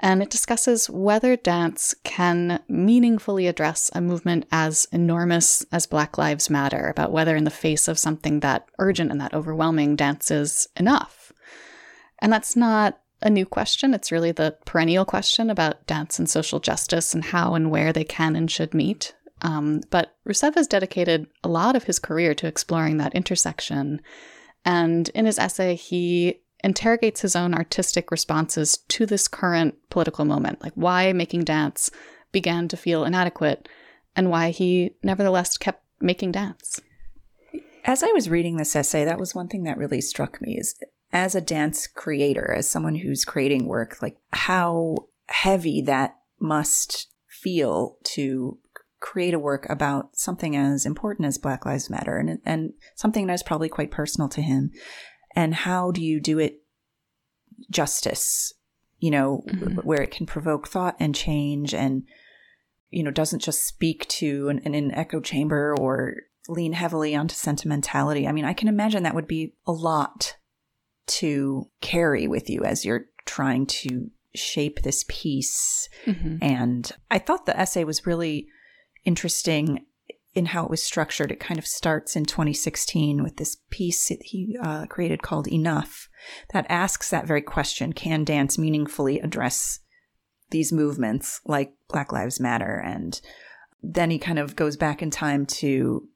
and 0.00 0.20
it 0.20 0.30
discusses 0.30 0.90
whether 0.90 1.36
dance 1.36 1.94
can 2.02 2.60
meaningfully 2.68 3.46
address 3.46 3.88
a 3.94 4.00
movement 4.00 4.44
as 4.50 4.88
enormous 4.90 5.64
as 5.70 5.86
Black 5.86 6.18
Lives 6.18 6.50
Matter, 6.50 6.88
about 6.88 7.12
whether, 7.12 7.36
in 7.36 7.44
the 7.44 7.50
face 7.50 7.86
of 7.86 8.00
something 8.00 8.40
that 8.40 8.66
urgent 8.80 9.12
and 9.12 9.20
that 9.20 9.32
overwhelming, 9.32 9.94
dance 9.94 10.32
is 10.32 10.66
enough. 10.76 11.32
And 12.20 12.32
that's 12.32 12.56
not 12.56 12.98
a 13.22 13.30
new 13.30 13.46
question. 13.46 13.94
It's 13.94 14.12
really 14.12 14.32
the 14.32 14.56
perennial 14.64 15.04
question 15.04 15.50
about 15.50 15.86
dance 15.86 16.18
and 16.18 16.28
social 16.28 16.60
justice 16.60 17.14
and 17.14 17.24
how 17.24 17.54
and 17.54 17.70
where 17.70 17.92
they 17.92 18.04
can 18.04 18.36
and 18.36 18.50
should 18.50 18.74
meet. 18.74 19.14
Um, 19.42 19.82
but 19.90 20.16
Roussève 20.26 20.54
has 20.54 20.66
dedicated 20.66 21.26
a 21.44 21.48
lot 21.48 21.76
of 21.76 21.84
his 21.84 21.98
career 21.98 22.34
to 22.34 22.46
exploring 22.46 22.96
that 22.98 23.14
intersection. 23.14 24.00
And 24.64 25.08
in 25.10 25.26
his 25.26 25.38
essay, 25.38 25.74
he 25.74 26.40
interrogates 26.64 27.20
his 27.20 27.36
own 27.36 27.54
artistic 27.54 28.10
responses 28.10 28.78
to 28.88 29.06
this 29.06 29.28
current 29.28 29.76
political 29.90 30.24
moment, 30.24 30.62
like 30.62 30.72
why 30.74 31.12
making 31.12 31.44
dance 31.44 31.90
began 32.32 32.68
to 32.68 32.76
feel 32.76 33.04
inadequate 33.04 33.68
and 34.14 34.30
why 34.30 34.50
he 34.50 34.94
nevertheless 35.02 35.56
kept 35.58 35.84
making 36.00 36.32
dance. 36.32 36.80
As 37.84 38.02
I 38.02 38.08
was 38.08 38.28
reading 38.28 38.56
this 38.56 38.74
essay, 38.74 39.04
that 39.04 39.20
was 39.20 39.34
one 39.34 39.48
thing 39.48 39.62
that 39.64 39.78
really 39.78 40.00
struck 40.00 40.40
me 40.40 40.58
is 40.58 40.74
as 41.16 41.34
a 41.34 41.40
dance 41.40 41.86
creator, 41.86 42.52
as 42.52 42.68
someone 42.68 42.96
who's 42.96 43.24
creating 43.24 43.66
work, 43.66 44.02
like 44.02 44.18
how 44.34 44.94
heavy 45.28 45.80
that 45.80 46.14
must 46.38 47.08
feel 47.26 47.96
to 48.04 48.58
create 49.00 49.32
a 49.32 49.38
work 49.38 49.66
about 49.70 50.14
something 50.14 50.54
as 50.54 50.84
important 50.84 51.26
as 51.26 51.38
Black 51.38 51.64
Lives 51.64 51.88
Matter 51.88 52.18
and 52.18 52.38
and 52.44 52.74
something 52.96 53.26
that's 53.26 53.42
probably 53.42 53.70
quite 53.70 53.90
personal 53.90 54.28
to 54.28 54.42
him. 54.42 54.70
And 55.34 55.54
how 55.54 55.90
do 55.90 56.02
you 56.02 56.20
do 56.20 56.38
it 56.38 56.62
justice? 57.70 58.52
You 58.98 59.10
know, 59.10 59.42
mm-hmm. 59.48 59.76
where 59.76 60.02
it 60.02 60.10
can 60.10 60.26
provoke 60.26 60.68
thought 60.68 60.96
and 61.00 61.14
change 61.14 61.72
and 61.72 62.02
you 62.90 63.02
know 63.02 63.10
doesn't 63.10 63.40
just 63.40 63.66
speak 63.66 64.06
to 64.08 64.50
an, 64.50 64.58
an 64.58 64.92
echo 64.92 65.20
chamber 65.20 65.74
or 65.80 66.16
lean 66.46 66.74
heavily 66.74 67.16
onto 67.16 67.34
sentimentality. 67.34 68.28
I 68.28 68.32
mean, 68.32 68.44
I 68.44 68.52
can 68.52 68.68
imagine 68.68 69.02
that 69.04 69.14
would 69.14 69.26
be 69.26 69.54
a 69.66 69.72
lot 69.72 70.36
to 71.06 71.68
carry 71.80 72.26
with 72.26 72.48
you 72.50 72.64
as 72.64 72.84
you're 72.84 73.06
trying 73.24 73.66
to 73.66 74.10
shape 74.34 74.82
this 74.82 75.04
piece. 75.08 75.88
Mhm. 76.04 76.38
And 76.42 76.92
I 77.10 77.18
thought 77.18 77.46
the 77.46 77.58
essay 77.58 77.84
was 77.84 78.06
really 78.06 78.48
interesting 79.04 79.86
in 80.34 80.46
how 80.46 80.64
it 80.64 80.70
was 80.70 80.82
structured. 80.82 81.32
It 81.32 81.40
kind 81.40 81.58
of 81.58 81.66
starts 81.66 82.14
in 82.14 82.26
2016 82.26 83.22
with 83.22 83.36
this 83.36 83.56
piece 83.70 84.08
that 84.08 84.22
he 84.22 84.56
uh, 84.62 84.84
created 84.86 85.22
called 85.22 85.48
Enough 85.48 86.08
that 86.52 86.66
asks 86.68 87.08
that 87.10 87.26
very 87.26 87.40
question 87.40 87.94
Can 87.94 88.24
dance 88.24 88.58
meaningfully 88.58 89.18
address 89.18 89.80
these 90.50 90.72
movements 90.72 91.40
like 91.46 91.72
Black 91.88 92.12
Lives 92.12 92.38
Matter? 92.38 92.82
And 92.84 93.18
then 93.82 94.10
he 94.10 94.18
kind 94.18 94.38
of 94.38 94.56
goes 94.56 94.76
back 94.76 95.00
in 95.00 95.10
time 95.10 95.46
to 95.46 96.08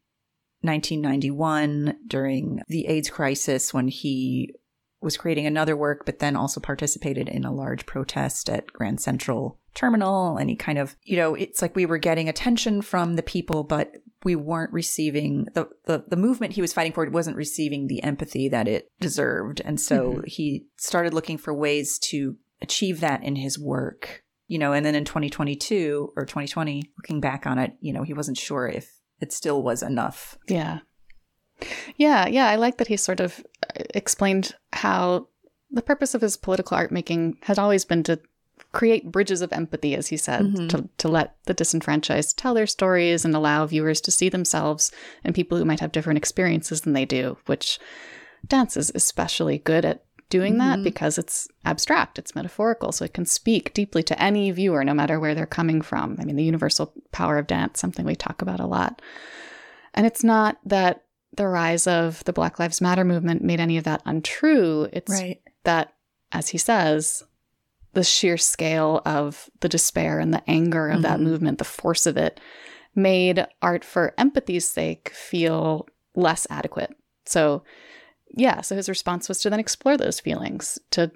1991 0.62 1.96
during 2.06 2.60
the 2.68 2.86
AIDS 2.86 3.08
crisis 3.08 3.72
when 3.72 3.88
he 3.88 4.54
was 5.02 5.16
creating 5.16 5.46
another 5.46 5.76
work, 5.76 6.04
but 6.04 6.18
then 6.18 6.36
also 6.36 6.60
participated 6.60 7.28
in 7.28 7.44
a 7.44 7.52
large 7.52 7.86
protest 7.86 8.48
at 8.50 8.66
Grand 8.72 9.00
Central 9.00 9.58
Terminal. 9.74 10.36
And 10.36 10.50
he 10.50 10.56
kind 10.56 10.78
of, 10.78 10.96
you 11.04 11.16
know, 11.16 11.34
it's 11.34 11.62
like 11.62 11.74
we 11.74 11.86
were 11.86 11.98
getting 11.98 12.28
attention 12.28 12.82
from 12.82 13.14
the 13.16 13.22
people, 13.22 13.64
but 13.64 13.92
we 14.24 14.36
weren't 14.36 14.72
receiving 14.72 15.46
the, 15.54 15.68
the, 15.86 16.04
the 16.08 16.16
movement 16.16 16.52
he 16.52 16.60
was 16.60 16.72
fighting 16.74 16.92
for 16.92 17.08
wasn't 17.08 17.36
receiving 17.36 17.86
the 17.86 18.02
empathy 18.02 18.48
that 18.50 18.68
it 18.68 18.90
deserved. 19.00 19.62
And 19.64 19.80
so 19.80 20.16
Mhm. 20.16 20.26
he 20.28 20.66
started 20.76 21.14
looking 21.14 21.38
for 21.38 21.54
ways 21.54 21.98
to 22.10 22.36
achieve 22.60 23.00
that 23.00 23.22
in 23.24 23.36
his 23.36 23.58
work, 23.58 24.22
you 24.48 24.58
know, 24.58 24.74
and 24.74 24.84
then 24.84 24.94
in 24.94 25.06
2022 25.06 26.12
or 26.16 26.26
2020, 26.26 26.82
looking 26.98 27.20
back 27.20 27.46
on 27.46 27.58
it, 27.58 27.72
you 27.80 27.92
know, 27.94 28.02
he 28.02 28.12
wasn't 28.12 28.36
sure 28.36 28.66
if 28.68 28.90
it 29.20 29.32
still 29.32 29.62
was 29.62 29.82
enough. 29.82 30.36
Yeah. 30.48 30.80
Yeah, 31.96 32.26
yeah. 32.26 32.48
I 32.48 32.56
like 32.56 32.78
that 32.78 32.88
he 32.88 32.96
sort 32.96 33.20
of 33.20 33.40
uh, 33.64 33.82
explained 33.94 34.54
how 34.72 35.28
the 35.70 35.82
purpose 35.82 36.14
of 36.14 36.20
his 36.20 36.36
political 36.36 36.76
art 36.76 36.90
making 36.92 37.38
had 37.42 37.58
always 37.58 37.84
been 37.84 38.02
to 38.04 38.18
create 38.72 39.10
bridges 39.10 39.40
of 39.40 39.52
empathy, 39.52 39.94
as 39.96 40.08
he 40.08 40.16
said, 40.16 40.42
Mhm. 40.42 40.68
to, 40.68 40.88
to 40.98 41.08
let 41.08 41.34
the 41.46 41.54
disenfranchised 41.54 42.36
tell 42.38 42.54
their 42.54 42.66
stories 42.66 43.24
and 43.24 43.34
allow 43.34 43.66
viewers 43.66 44.00
to 44.02 44.10
see 44.10 44.28
themselves 44.28 44.92
and 45.24 45.34
people 45.34 45.58
who 45.58 45.64
might 45.64 45.80
have 45.80 45.92
different 45.92 46.18
experiences 46.18 46.82
than 46.82 46.92
they 46.92 47.04
do, 47.04 47.36
which 47.46 47.78
dance 48.46 48.76
is 48.76 48.92
especially 48.94 49.58
good 49.58 49.84
at 49.84 50.04
doing 50.28 50.58
that 50.58 50.78
Mhm. 50.78 50.84
because 50.84 51.18
it's 51.18 51.48
abstract, 51.64 52.16
it's 52.18 52.36
metaphorical, 52.36 52.92
so 52.92 53.04
it 53.04 53.12
can 53.14 53.26
speak 53.26 53.74
deeply 53.74 54.02
to 54.04 54.22
any 54.22 54.50
viewer, 54.52 54.84
no 54.84 54.94
matter 54.94 55.18
where 55.18 55.34
they're 55.34 55.46
coming 55.46 55.82
from. 55.82 56.16
I 56.20 56.24
mean, 56.24 56.36
the 56.36 56.44
universal 56.44 56.92
power 57.10 57.38
of 57.38 57.48
dance, 57.48 57.80
something 57.80 58.06
we 58.06 58.14
talk 58.14 58.40
about 58.40 58.60
a 58.60 58.66
lot. 58.66 59.02
And 59.94 60.06
it's 60.06 60.22
not 60.22 60.58
that 60.64 61.02
the 61.36 61.46
rise 61.48 61.86
of 61.86 62.24
the 62.24 62.32
Black 62.32 62.58
Lives 62.58 62.80
Matter 62.80 63.04
movement 63.04 63.42
made 63.42 63.60
any 63.60 63.76
of 63.78 63.84
that 63.84 64.02
untrue. 64.04 64.88
It's 64.92 65.10
Right. 65.12 65.40
that, 65.64 65.94
as 66.32 66.48
he 66.48 66.58
says, 66.58 67.22
the 67.92 68.04
sheer 68.04 68.36
scale 68.36 69.02
of 69.04 69.50
the 69.60 69.68
despair 69.68 70.18
and 70.20 70.32
the 70.32 70.42
anger 70.48 70.90
of 70.90 71.02
that 71.02 71.18
Mhm. 71.18 71.24
movement, 71.24 71.58
the 71.58 71.64
force 71.64 72.06
of 72.06 72.16
it, 72.16 72.40
made 72.94 73.46
art 73.62 73.84
for 73.84 74.14
empathy's 74.18 74.68
sake 74.68 75.10
feel 75.10 75.86
less 76.14 76.46
adequate. 76.50 76.94
So, 77.26 77.62
yeah, 78.36 78.60
so 78.60 78.74
his 78.76 78.88
response 78.88 79.28
was 79.28 79.40
to 79.40 79.50
then 79.50 79.60
explore 79.60 79.96
those 79.96 80.20
feelings, 80.20 80.78
to, 80.90 81.10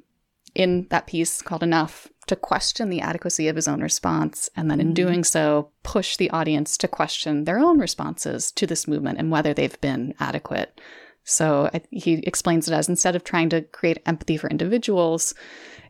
in 0.55 0.87
that 0.91 1.07
piece 1.07 1.43
called 1.43 1.63
Enough, 1.63 2.09
to 2.27 2.37
question 2.37 2.89
the 2.89 3.01
adequacy 3.01 3.49
of 3.49 3.57
his 3.57 3.69
own 3.69 3.81
response, 3.83 4.49
and 4.57 4.71
then 4.71 4.81
in 4.81 4.91
Mhm. 4.91 4.95
doing 4.95 5.25
so, 5.25 5.71
push 5.83 6.17
the 6.17 6.31
audience 6.31 6.77
to 6.79 6.89
question 6.89 7.45
their 7.45 7.59
own 7.59 7.79
responses 7.79 8.51
to 8.53 8.67
this 8.67 8.89
movement 8.89 9.19
and 9.19 9.31
whether 9.31 9.53
they've 9.53 9.81
been 9.81 10.15
adequate. 10.21 10.81
So 11.25 11.71
I, 11.73 11.81
he 11.91 12.15
explains 12.27 12.69
it 12.69 12.75
as 12.75 12.89
instead 12.89 13.17
of 13.17 13.25
trying 13.25 13.49
to 13.51 13.63
create 13.63 13.99
empathy 14.07 14.37
for 14.37 14.49
individuals, 14.51 15.35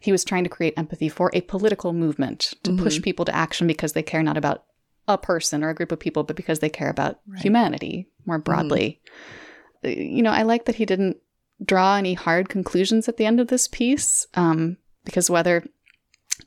he 0.00 0.12
was 0.12 0.24
trying 0.24 0.44
to 0.44 0.50
create 0.50 0.74
empathy 0.76 1.08
for 1.08 1.30
a 1.32 1.40
political 1.40 1.92
movement 1.92 2.54
to 2.62 2.72
push 2.72 3.00
people 3.02 3.24
to 3.24 3.34
action 3.34 3.66
because 3.66 3.94
they 3.94 4.02
care 4.02 4.22
not 4.22 4.36
about 4.36 4.64
a 5.08 5.18
person 5.18 5.62
or 5.62 5.70
a 5.70 5.74
group 5.74 5.92
of 5.92 5.98
people, 5.98 6.22
but 6.24 6.36
because 6.36 6.60
they 6.60 6.68
care 6.70 6.88
about 6.88 7.20
Right. 7.26 7.42
humanity 7.42 8.08
more 8.26 8.38
broadly. 8.38 9.00
Uh, 9.84 9.88
You 9.88 10.22
know, 10.22 10.30
I 10.30 10.42
like 10.42 10.64
that 10.64 10.76
he 10.76 10.86
didn't 10.86 11.18
draw 11.64 11.96
any 11.96 12.14
hard 12.14 12.48
conclusions 12.48 13.08
at 13.08 13.16
the 13.16 13.26
end 13.26 13.38
of 13.40 13.48
this 13.48 13.68
piece, 13.68 14.26
um, 14.34 14.76
because 15.04 15.28
whether 15.30 15.62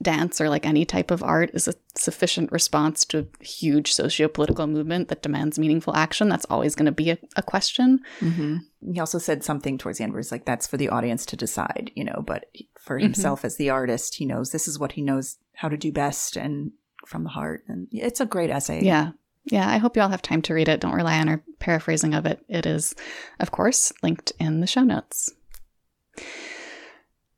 dance 0.02 0.42
or 0.42 0.50
like 0.50 0.66
any 0.66 0.86
type 0.86 1.12
of 1.12 1.24
art 1.24 1.50
is 1.54 1.68
a 1.68 1.74
sufficient 1.96 2.52
response 2.52 3.06
to 3.06 3.20
a 3.20 3.44
huge 3.44 3.94
socio-political 3.94 4.68
movement 4.68 5.08
that 5.08 5.22
demands 5.22 5.58
meaningful 5.58 5.96
action, 5.96 6.30
that's 6.30 6.46
always 6.50 6.76
going 6.76 6.86
to 6.86 6.92
be 6.92 7.12
a, 7.12 7.18
a 7.36 7.42
question. 7.44 8.00
hmm 8.20 8.58
He 8.82 9.00
also 9.00 9.18
said 9.18 9.44
something 9.44 9.78
towards 9.78 9.98
the 9.98 10.04
end 10.04 10.14
where 10.14 10.20
it's 10.20 10.32
like, 10.32 10.46
that's 10.46 10.68
for 10.68 10.78
the 10.78 10.90
audience 10.90 11.26
to 11.28 11.36
decide, 11.36 11.92
you 11.96 12.04
know, 12.04 12.24
but 12.26 12.46
for 12.80 12.98
himself 13.00 13.44
as 13.44 13.58
the 13.58 13.70
artist, 13.70 14.16
he 14.16 14.26
knows 14.26 14.52
this 14.52 14.68
is 14.68 14.78
what 14.78 14.94
he 14.94 15.02
knows 15.02 15.38
how 15.56 15.70
to 15.70 15.78
do 15.78 15.92
best 15.92 16.38
and 16.38 16.72
from 17.06 17.24
the 17.24 17.30
heart. 17.30 17.64
And 17.68 17.88
it's 17.92 18.20
a 18.20 18.26
great 18.26 18.50
essay. 18.50 18.84
Yeah. 18.84 19.12
Yeah, 19.46 19.70
I 19.70 19.78
hope 19.78 19.96
you 19.96 20.02
all 20.02 20.10
have 20.10 20.22
time 20.22 20.42
to 20.44 20.54
read 20.54 20.68
it. 20.68 20.82
Don't 20.82 20.94
rely 20.94 21.20
on 21.20 21.30
our 21.30 21.42
paraphrasing 21.60 22.14
of 22.14 22.26
it. 22.26 22.44
It 22.50 22.66
is, 22.66 22.94
of 23.40 23.52
course, 23.52 23.94
linked 24.04 24.34
in 24.40 24.60
the 24.60 24.68
show 24.68 24.84
notes. 24.84 25.32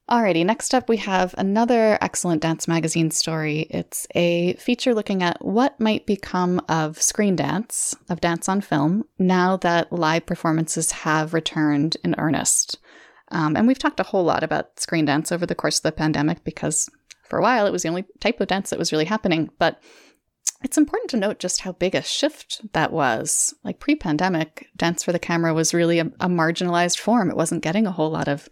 Alrighty, 0.09 0.43
next 0.43 0.73
up 0.73 0.89
we 0.89 0.97
have 0.97 1.35
another 1.37 1.99
excellent 2.01 2.41
dance 2.41 2.67
magazine 2.67 3.11
story. 3.11 3.67
It's 3.69 4.07
a 4.15 4.53
feature 4.55 4.95
looking 4.95 5.21
at 5.21 5.45
what 5.45 5.79
might 5.79 6.07
become 6.07 6.59
of 6.67 6.99
screen 6.99 7.35
dance, 7.35 7.95
of 8.09 8.19
dance 8.19 8.49
on 8.49 8.61
film, 8.61 9.05
now 9.19 9.55
that 9.57 9.93
live 9.93 10.25
performances 10.25 10.91
have 10.91 11.35
returned 11.35 11.95
in 12.03 12.15
earnest. 12.17 12.79
Um, 13.29 13.55
and 13.55 13.67
we've 13.67 13.77
talked 13.77 13.99
a 13.99 14.03
whole 14.03 14.23
lot 14.23 14.41
about 14.41 14.79
screen 14.79 15.05
dance 15.05 15.31
over 15.31 15.45
the 15.45 15.53
course 15.53 15.77
of 15.77 15.83
the 15.83 15.91
pandemic 15.91 16.43
because 16.43 16.89
for 17.27 17.37
a 17.37 17.43
while 17.43 17.67
it 17.67 17.71
was 17.71 17.83
the 17.83 17.89
only 17.89 18.05
type 18.19 18.41
of 18.41 18.47
dance 18.47 18.71
that 18.71 18.79
was 18.79 18.91
really 18.91 19.05
happening. 19.05 19.51
But 19.59 19.79
it's 20.61 20.77
important 20.77 21.09
to 21.11 21.17
note 21.17 21.39
just 21.39 21.61
how 21.61 21.71
big 21.71 21.95
a 21.95 22.01
shift 22.01 22.61
that 22.73 22.91
was. 22.91 23.53
Like 23.63 23.79
pre 23.79 23.95
pandemic, 23.95 24.67
dance 24.75 25.03
for 25.03 25.11
the 25.11 25.19
camera 25.19 25.53
was 25.53 25.73
really 25.73 25.99
a, 25.99 26.05
a, 26.19 26.27
marginalized 26.27 26.99
form. 26.99 27.29
It 27.29 27.37
wasn't 27.37 27.63
getting 27.63 27.87
a 27.87 27.91
whole 27.91 28.09
lot 28.09 28.27
of 28.27 28.49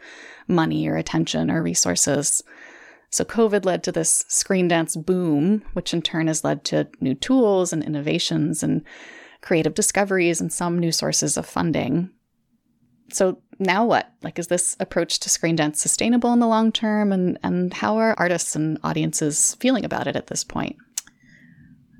money 0.47 0.87
or 0.87 0.95
attention 0.95 1.51
or 1.51 1.61
resources. 1.61 2.41
So 3.09 3.25
COVID 3.25 3.65
led 3.65 3.83
to 3.83 3.91
this 3.91 4.23
screen 4.27 4.67
dance 4.67 4.95
boom, 4.95 5.63
which 5.73 5.93
in 5.93 6.01
turn 6.01 6.27
has 6.27 6.43
led 6.43 6.63
to 6.65 6.87
new 7.01 7.13
tools 7.13 7.73
and 7.73 7.83
innovations 7.83 8.63
and 8.63 8.83
creative 9.41 9.73
discoveries 9.73 10.39
and 10.39 10.51
some 10.51 10.79
new 10.79 10.91
sources 10.91 11.37
of 11.37 11.45
funding. 11.45 12.09
So 13.11 13.41
now 13.59 13.85
what? 13.85 14.11
Like, 14.23 14.39
is 14.39 14.47
this 14.47 14.75
approach 14.79 15.19
to 15.19 15.29
screen 15.29 15.55
dance 15.55 15.81
sustainable 15.81 16.33
in 16.33 16.39
the 16.39 16.47
long 16.47 16.71
term? 16.71 17.11
And, 17.11 17.37
and 17.43 17.73
how 17.73 17.97
are 17.97 18.15
artists 18.17 18.55
and 18.55 18.77
audiences 18.83 19.55
feeling 19.55 19.85
about 19.85 20.07
it 20.07 20.15
at 20.15 20.27
this 20.27 20.43
point? 20.43 20.77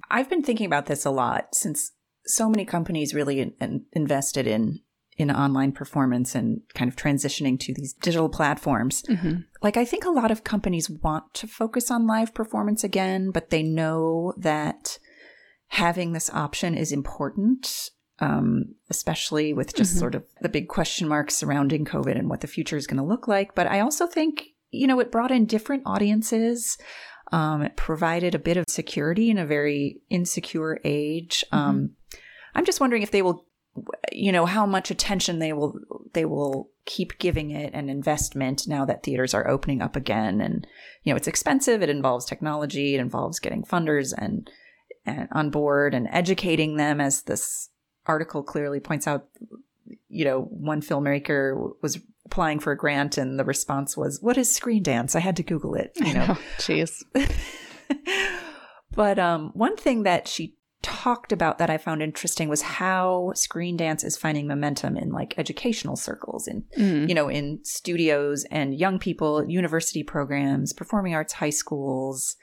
I've 0.09 0.29
been 0.29 0.43
thinking 0.43 0.65
about 0.65 0.85
this 0.85 1.05
a 1.05 1.11
lot 1.11 1.53
since 1.53 1.91
so 2.25 2.49
many 2.49 2.65
companies 2.65 3.13
really 3.13 3.39
in, 3.39 3.53
in 3.61 3.85
invested 3.93 4.47
in 4.47 4.79
in 5.17 5.31
online 5.31 5.71
performance 5.71 6.35
and 6.35 6.61
kind 6.75 6.87
of 6.89 6.95
transitioning 6.95 7.59
to 7.59 7.73
these 7.73 7.93
digital 7.93 8.29
platforms. 8.29 9.01
Mm-hmm. 9.03 9.37
Like 9.63 9.75
I 9.75 9.83
think 9.83 10.05
a 10.05 10.11
lot 10.11 10.29
of 10.29 10.43
companies 10.43 10.89
want 10.91 11.33
to 11.35 11.47
focus 11.47 11.89
on 11.89 12.05
live 12.05 12.35
performance 12.35 12.83
again, 12.83 13.31
but 13.31 13.49
they 13.49 13.63
know 13.63 14.33
that 14.37 14.99
having 15.69 16.13
this 16.13 16.29
option 16.29 16.75
is 16.75 16.91
important. 16.91 17.89
Um, 18.19 18.73
especially 18.89 19.53
with 19.53 19.75
just 19.75 19.95
Mhm. 19.95 19.99
sort 19.99 20.15
of 20.15 20.23
the 20.41 20.49
big 20.49 20.67
question 20.69 21.07
marks 21.07 21.35
surrounding 21.35 21.85
COVID 21.85 22.17
and 22.17 22.27
what 22.27 22.41
the 22.41 22.47
future 22.47 22.75
is 22.75 22.87
going 22.87 22.97
to 22.97 23.03
look 23.03 23.27
like. 23.27 23.53
But 23.53 23.67
I 23.67 23.79
also 23.79 24.07
think, 24.07 24.55
you 24.71 24.87
know, 24.87 24.99
it 24.99 25.11
brought 25.11 25.29
in 25.29 25.45
different 25.45 25.83
audiences. 25.85 26.79
Um, 27.31 27.61
it 27.61 27.75
provided 27.75 28.35
a 28.35 28.39
bit 28.39 28.57
of 28.57 28.65
security 28.67 29.29
in 29.29 29.37
a 29.37 29.45
very 29.45 30.01
insecure 30.09 30.79
age. 30.83 31.43
Um, 31.51 31.91
I'm 32.55 32.65
just 32.65 32.79
wondering 32.79 33.03
if 33.03 33.11
they 33.11 33.21
will, 33.21 33.45
you 34.11 34.31
know, 34.31 34.45
how 34.45 34.65
much 34.65 34.91
attention 34.91 35.39
they 35.39 35.53
will 35.53 35.79
they 36.13 36.25
will 36.25 36.69
keep 36.85 37.19
giving 37.19 37.51
it 37.51 37.71
and 37.73 37.89
investment 37.89 38.67
now 38.67 38.85
that 38.85 39.03
theaters 39.03 39.33
are 39.33 39.47
opening 39.47 39.81
up 39.81 39.95
again. 39.95 40.39
And 40.41 40.65
you 41.03 41.11
know, 41.11 41.17
it's 41.17 41.27
expensive. 41.27 41.83
It 41.83 41.89
involves 41.89 42.25
technology. 42.25 42.95
It 42.95 43.01
involves 43.01 43.39
getting 43.39 43.63
funders 43.63 44.13
and 44.17 44.49
and 45.05 45.27
on 45.31 45.49
board 45.49 45.93
and 45.93 46.07
educating 46.11 46.77
them, 46.77 46.99
as 46.99 47.23
this 47.23 47.69
article 48.05 48.43
clearly 48.43 48.79
points 48.79 49.07
out. 49.07 49.27
You 50.09 50.25
know, 50.25 50.41
one 50.41 50.81
filmmaker 50.81 51.71
was 51.81 51.99
applying 52.25 52.59
for 52.59 52.71
a 52.71 52.77
grant 52.77 53.17
and 53.17 53.39
the 53.39 53.45
response 53.45 53.95
was, 53.95 54.19
What 54.21 54.37
is 54.37 54.53
screen 54.53 54.83
dance? 54.83 55.15
I 55.15 55.19
had 55.19 55.37
to 55.37 55.43
Google 55.43 55.75
it. 55.75 55.91
You 55.95 56.13
know. 56.13 56.37
Jeez. 56.57 57.03
but 58.91 59.19
um, 59.19 59.51
one 59.53 59.75
thing 59.77 60.03
that 60.03 60.27
she 60.27 60.55
talked 60.83 61.31
about 61.31 61.57
that 61.57 61.69
I 61.69 61.77
found 61.77 62.01
interesting 62.03 62.49
was 62.49 62.61
how 62.61 63.31
screen 63.35 63.77
dance 63.77 64.03
is 64.03 64.15
finding 64.15 64.47
momentum 64.47 64.95
in 64.95 65.11
like 65.11 65.33
educational 65.37 65.95
circles 65.95 66.47
and 66.47 66.63
Mm. 66.77 67.09
you 67.09 67.15
know 67.15 67.27
in 67.29 67.59
studios 67.63 68.45
and 68.51 68.75
young 68.77 68.99
people 68.99 69.43
university 69.49 70.03
programs 70.03 70.73
performing 70.73 71.15
arts 71.15 71.33
high 71.33 71.49
schools 71.49 72.35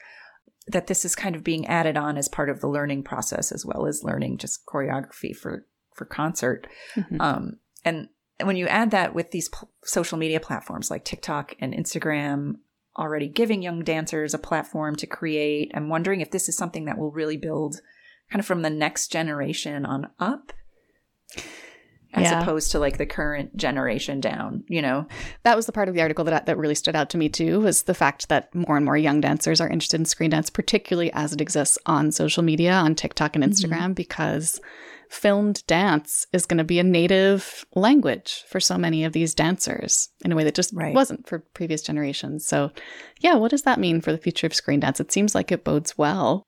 that 0.67 0.89
this 0.89 1.05
is 1.05 1.15
kind 1.15 1.37
of 1.37 1.45
being 1.45 1.67
added 1.69 1.97
on 1.97 2.17
as 2.19 2.29
part 2.29 2.51
of 2.51 2.61
the 2.61 2.69
learning 2.69 3.05
process 3.05 3.53
as 3.53 3.65
well 3.65 3.87
as 3.87 4.03
learning 4.03 4.39
just 4.39 4.67
choreography 4.67 5.35
for 5.35 5.67
for 5.95 6.05
concert 6.05 6.67
Mhm. 6.97 7.21
um, 7.21 7.57
and 7.85 8.09
when 8.43 8.57
you 8.57 8.67
add 8.67 8.91
that 8.91 9.15
with 9.15 9.31
these 9.31 9.49
pl- 9.49 9.71
social 9.85 10.19
media 10.19 10.41
platforms 10.41 10.91
like 10.91 11.05
TikTok 11.05 11.55
and 11.61 11.73
Instagram, 11.73 12.57
already 12.99 13.29
giving 13.29 13.63
young 13.63 13.83
dancers 13.83 14.35
a 14.35 14.39
platform 14.39 14.95
to 14.97 15.07
create. 15.07 15.71
I'm 15.75 15.89
wondering 15.89 16.21
if 16.21 16.31
this 16.31 16.49
is 16.49 16.57
something 16.57 16.85
that 16.87 16.99
will 16.99 17.11
really 17.13 17.37
build 17.37 17.81
kind 18.31 18.41
of 18.41 18.47
from 18.47 18.63
the 18.63 18.71
next 18.71 19.13
generation 19.13 19.85
on 19.87 20.11
up 20.19 20.53
as 22.13 22.23
Yeah. 22.31 22.41
opposed 22.41 22.71
to 22.73 22.79
like 22.79 22.97
the 22.99 23.07
current 23.07 23.57
generation 23.57 24.21
down, 24.21 24.63
you 24.69 24.81
know? 24.81 25.07
That 25.43 25.57
was 25.57 25.67
the 25.67 25.73
part 25.73 25.89
of 25.89 25.95
the 25.97 26.01
article 26.03 26.25
that 26.25 26.47
that 26.47 26.57
really 26.57 26.77
stood 26.77 26.95
out 26.95 27.11
to 27.11 27.19
me 27.19 27.29
too 27.29 27.61
was 27.61 27.83
the 27.83 27.95
fact 27.95 28.29
that 28.29 28.55
more 28.55 28.77
and 28.77 28.85
more 28.87 28.97
young 28.97 29.21
dancers 29.21 29.61
are 29.61 29.69
interested 29.69 30.01
in 30.01 30.05
screen 30.07 30.31
dance, 30.31 30.49
particularly 30.51 31.13
as 31.13 31.33
it 31.33 31.41
exists 31.41 31.79
on 31.87 32.13
social 32.13 32.43
media, 32.45 32.73
on 32.73 32.95
TikTok 32.95 33.35
and 33.35 33.45
Instagram, 33.45 33.95
because 33.95 34.61
filmed 35.15 35.65
dance 35.67 36.27
is 36.33 36.45
going 36.45 36.59
to 36.59 36.65
be 36.65 36.79
a 36.79 36.83
native 36.85 37.65
language 37.75 38.45
for 38.49 38.59
so 38.61 38.77
many 38.77 39.05
of 39.05 39.13
these 39.13 39.35
dancers 39.35 40.09
in 40.25 40.33
a 40.33 40.37
way 40.37 40.43
that 40.45 40.55
just 40.55 40.73
Right. 40.75 40.95
wasn't 40.95 41.27
for 41.29 41.39
previous 41.55 41.83
generations. 41.83 42.45
So, 42.47 42.73
yeah, 43.21 43.35
what 43.37 43.51
does 43.53 43.63
that 43.63 43.79
mean 43.79 44.01
for 44.01 44.11
the 44.13 44.19
future 44.19 44.47
of 44.47 44.55
screen 44.55 44.81
dance? 44.81 44.99
It 45.01 45.13
seems 45.13 45.35
like 45.35 45.53
it 45.53 45.65
bodes 45.65 45.97
well. 45.97 46.47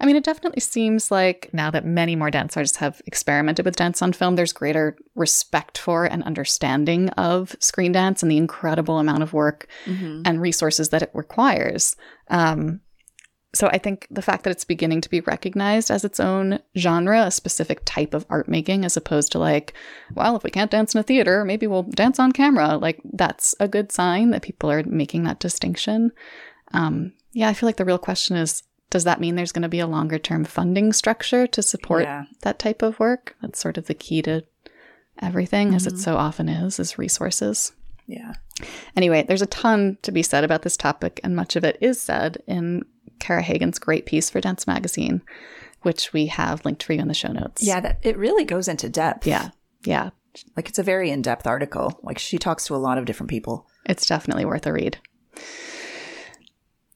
I 0.00 0.06
mean, 0.06 0.16
it 0.16 0.22
definitely 0.24 0.60
seems 0.60 1.10
like 1.10 1.50
now 1.52 1.70
that 1.72 1.84
many 1.84 2.14
more 2.16 2.30
dance 2.30 2.56
artists 2.56 2.76
have 2.78 3.02
experimented 3.06 3.64
with 3.64 3.74
dance 3.76 4.00
on 4.00 4.12
film, 4.12 4.36
there's 4.36 4.52
greater 4.52 4.96
respect 5.16 5.76
for 5.76 6.04
and 6.04 6.22
understanding 6.22 7.08
of 7.10 7.56
screen 7.58 7.92
dance 7.92 8.22
and 8.22 8.30
the 8.30 8.36
incredible 8.38 8.98
amount 8.98 9.22
of 9.24 9.32
work 9.32 9.66
and 10.24 10.40
resources 10.40 10.88
that 10.90 11.02
it 11.02 11.10
requires. 11.14 11.96
Um, 12.28 12.80
so 13.52 13.66
I 13.68 13.78
think 13.78 14.06
the 14.10 14.22
fact 14.22 14.44
that 14.44 14.50
it's 14.50 14.64
beginning 14.64 15.00
to 15.00 15.10
be 15.10 15.20
recognized 15.20 15.90
as 15.90 16.04
its 16.04 16.20
own 16.20 16.60
genre, 16.78 17.22
a 17.24 17.30
specific 17.30 17.80
type 17.84 18.14
of 18.14 18.24
art 18.30 18.48
making, 18.48 18.84
as 18.84 18.96
opposed 18.96 19.32
to 19.32 19.38
like, 19.38 19.74
well, 20.14 20.36
if 20.36 20.44
we 20.44 20.50
can't 20.50 20.70
dance 20.70 20.94
in 20.94 21.00
a 21.00 21.02
theater, 21.04 21.44
maybe 21.44 21.66
we'll 21.66 21.82
dance 21.82 22.18
on 22.20 22.30
camera. 22.32 22.76
Like 22.76 23.00
that's 23.12 23.54
a 23.58 23.66
good 23.66 23.90
sign 23.90 24.30
that 24.30 24.42
people 24.42 24.70
are 24.70 24.84
making 24.84 25.24
that 25.24 25.40
distinction. 25.40 26.12
Um, 26.72 27.12
yeah, 27.32 27.48
I 27.48 27.54
feel 27.54 27.66
like 27.68 27.76
the 27.76 27.84
real 27.84 27.98
question 27.98 28.36
is 28.36 28.62
does 28.90 29.04
that 29.04 29.20
mean 29.20 29.36
there's 29.36 29.52
going 29.52 29.62
to 29.62 29.68
be 29.68 29.78
a 29.80 29.86
longer 29.86 30.18
term 30.18 30.44
funding 30.44 30.92
structure 30.92 31.46
to 31.46 31.62
support 31.62 32.02
Yeah. 32.02 32.24
that 32.42 32.58
type 32.58 32.82
of 32.82 32.98
work? 32.98 33.36
That's 33.40 33.60
sort 33.60 33.78
of 33.78 33.86
the 33.86 33.94
key 33.94 34.20
to 34.22 34.42
everything, 35.22 35.74
as 35.74 35.86
it 35.86 35.98
so 35.98 36.16
often 36.16 36.48
is, 36.48 36.78
is 36.80 36.98
resources. 36.98 37.72
Yeah. 38.06 38.32
Anyway, 38.96 39.22
there's 39.22 39.42
a 39.42 39.46
ton 39.46 39.98
to 40.02 40.10
be 40.10 40.22
said 40.22 40.42
about 40.42 40.62
this 40.62 40.76
topic, 40.76 41.20
and 41.22 41.36
much 41.36 41.54
of 41.56 41.62
it 41.64 41.78
is 41.80 42.00
said 42.00 42.42
in 42.48 42.82
Cara 43.20 43.42
Hagan's 43.42 43.78
great 43.78 44.06
piece 44.06 44.30
for 44.30 44.40
Dance 44.40 44.66
Magazine, 44.66 45.22
which 45.82 46.12
we 46.12 46.26
have 46.26 46.64
linked 46.64 46.82
for 46.82 46.92
you 46.92 47.00
in 47.00 47.08
the 47.08 47.14
show 47.14 47.32
notes. 47.32 47.62
Yeah, 47.62 47.80
that 47.80 48.00
it 48.02 48.16
really 48.16 48.44
goes 48.44 48.68
into 48.68 48.88
depth. 48.88 49.26
Yeah. 49.26 49.50
Yeah. 49.84 50.10
Like 50.56 50.68
it's 50.68 50.78
a 50.78 50.82
very 50.84 51.10
in-depth 51.10 51.46
article. 51.46 51.98
Like 52.02 52.18
she 52.18 52.38
talks 52.38 52.64
to 52.66 52.74
a 52.74 52.78
lot 52.78 52.98
of 52.98 53.04
different 53.04 53.30
people. 53.30 53.66
It's 53.86 54.06
definitely 54.06 54.44
worth 54.44 54.66
a 54.66 54.72
read. 54.72 54.98